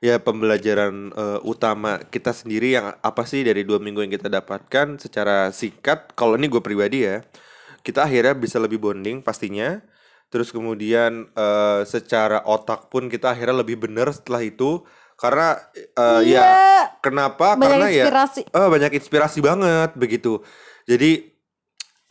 [0.05, 5.01] ya pembelajaran eh, utama kita sendiri yang apa sih dari dua minggu yang kita dapatkan
[5.01, 6.13] secara singkat.
[6.13, 7.25] Kalau ini gue pribadi ya,
[7.81, 9.81] kita akhirnya bisa lebih bonding pastinya.
[10.29, 14.83] Terus kemudian eh, secara otak pun kita akhirnya lebih bener setelah itu
[15.17, 16.37] Karena eh, Iya.
[16.39, 16.47] ya
[17.01, 17.57] kenapa?
[17.57, 18.41] Banyak Karena inspirasi.
[18.45, 20.45] ya eh, banyak inspirasi banget begitu.
[20.85, 21.11] Jadi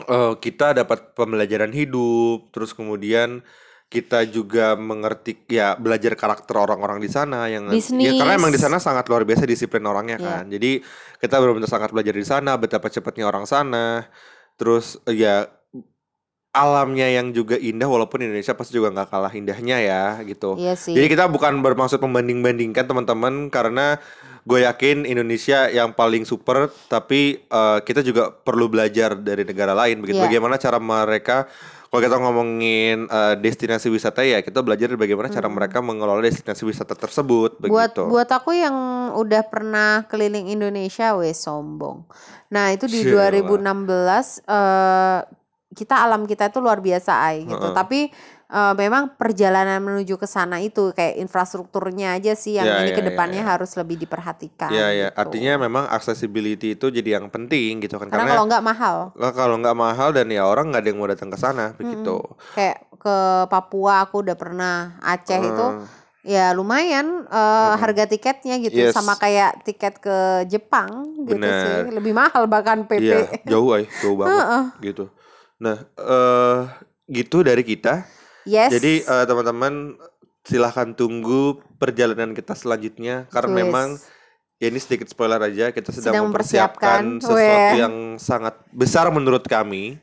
[0.04, 3.40] eh, kita dapat pembelajaran hidup, terus kemudian
[3.86, 8.82] kita juga mengerti ya belajar karakter orang-orang di sana yang ya karena emang di sana
[8.82, 10.26] sangat luar biasa disiplin orangnya Iya.
[10.26, 10.44] kan.
[10.50, 10.82] Jadi
[11.16, 14.02] kita benar-benar sangat belajar di sana betapa cepatnya orang sana.
[14.58, 15.46] Terus ya
[16.56, 20.56] alamnya yang juga indah walaupun Indonesia pasti juga nggak kalah indahnya ya gitu.
[20.56, 20.96] Iya sih.
[20.96, 24.00] Jadi kita bukan bermaksud membanding-bandingkan teman-teman karena
[24.46, 30.00] gue yakin Indonesia yang paling super tapi eh, kita juga perlu belajar dari negara lain
[30.00, 30.16] begitu.
[30.22, 30.26] Iya.
[30.32, 31.44] Bagaimana cara mereka
[31.92, 36.96] kalau kita ngomongin eh, destinasi wisata ya kita belajar bagaimana cara mereka mengelola destinasi wisata
[36.96, 38.02] tersebut buat begitu.
[38.08, 38.76] buat aku yang
[39.18, 42.08] udah pernah keliling Indonesia wes sombong.
[42.46, 43.34] Nah, itu di Cielah.
[43.34, 45.20] 2016 eh
[45.76, 47.60] kita alam kita itu luar biasa ay gitu.
[47.60, 47.76] Heeh.
[47.76, 48.00] Tapi
[48.46, 52.96] eh, memang perjalanan menuju ke sana itu kayak infrastrukturnya aja sih yang Ya, ini ya,
[52.96, 53.48] ke ya, depannya ya.
[53.52, 55.20] harus lebih diperhatikan Ya ya, gitu.
[55.20, 58.96] artinya memang accessibility itu jadi yang penting gitu kan Karena kalau nggak mahal.
[59.12, 62.16] Lah, kalau nggak mahal dan ya orang nggak ada yang mau datang ke sana begitu.
[62.54, 63.16] Kayak ke
[63.46, 65.66] Papua aku udah pernah, Aceh itu
[66.26, 68.90] Eh, ya lumayan eh, harga tiketnya gitu Yes.
[68.90, 70.16] sama kayak tiket ke
[70.46, 71.86] Jepang gitu Bener.
[71.86, 71.94] sih.
[71.94, 72.98] Lebih mahal bahkan PP.
[73.04, 74.42] Iya, jauh ay, jauh banget
[74.82, 75.04] gitu.
[75.58, 76.60] Nah, eh
[77.08, 78.04] gitu dari kita.
[78.44, 78.70] Yes.
[78.70, 79.96] Jadi eh, teman-teman
[80.46, 83.98] silahkan tunggu perjalanan kita selanjutnya karena memang
[84.56, 87.18] ya ini sedikit spoiler aja kita sedang, Sedang mempersiapkan mempersiapkan.
[87.18, 89.98] sesuatu yang sangat besar menurut kami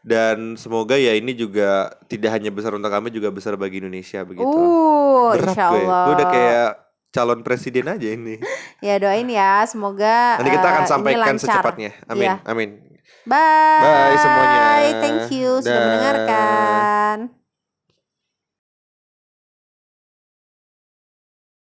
[0.00, 4.46] dan semoga ya ini juga tidak hanya besar untuk kami juga besar bagi Indonesia begitu.
[4.48, 6.02] Uh, Berat insya gue, Allah.
[6.06, 6.70] gue udah kayak
[7.10, 8.38] calon presiden aja ini.
[8.80, 11.90] Ya doain ya, semoga Nanti kita akan eh, sampaikan secepatnya.
[12.08, 12.34] Amin, Iya.
[12.48, 12.89] amin.
[13.28, 13.80] Bye.
[13.84, 14.60] Bye semuanya.
[15.00, 15.84] Thank you sudah da.
[15.84, 17.39] mendengarkan.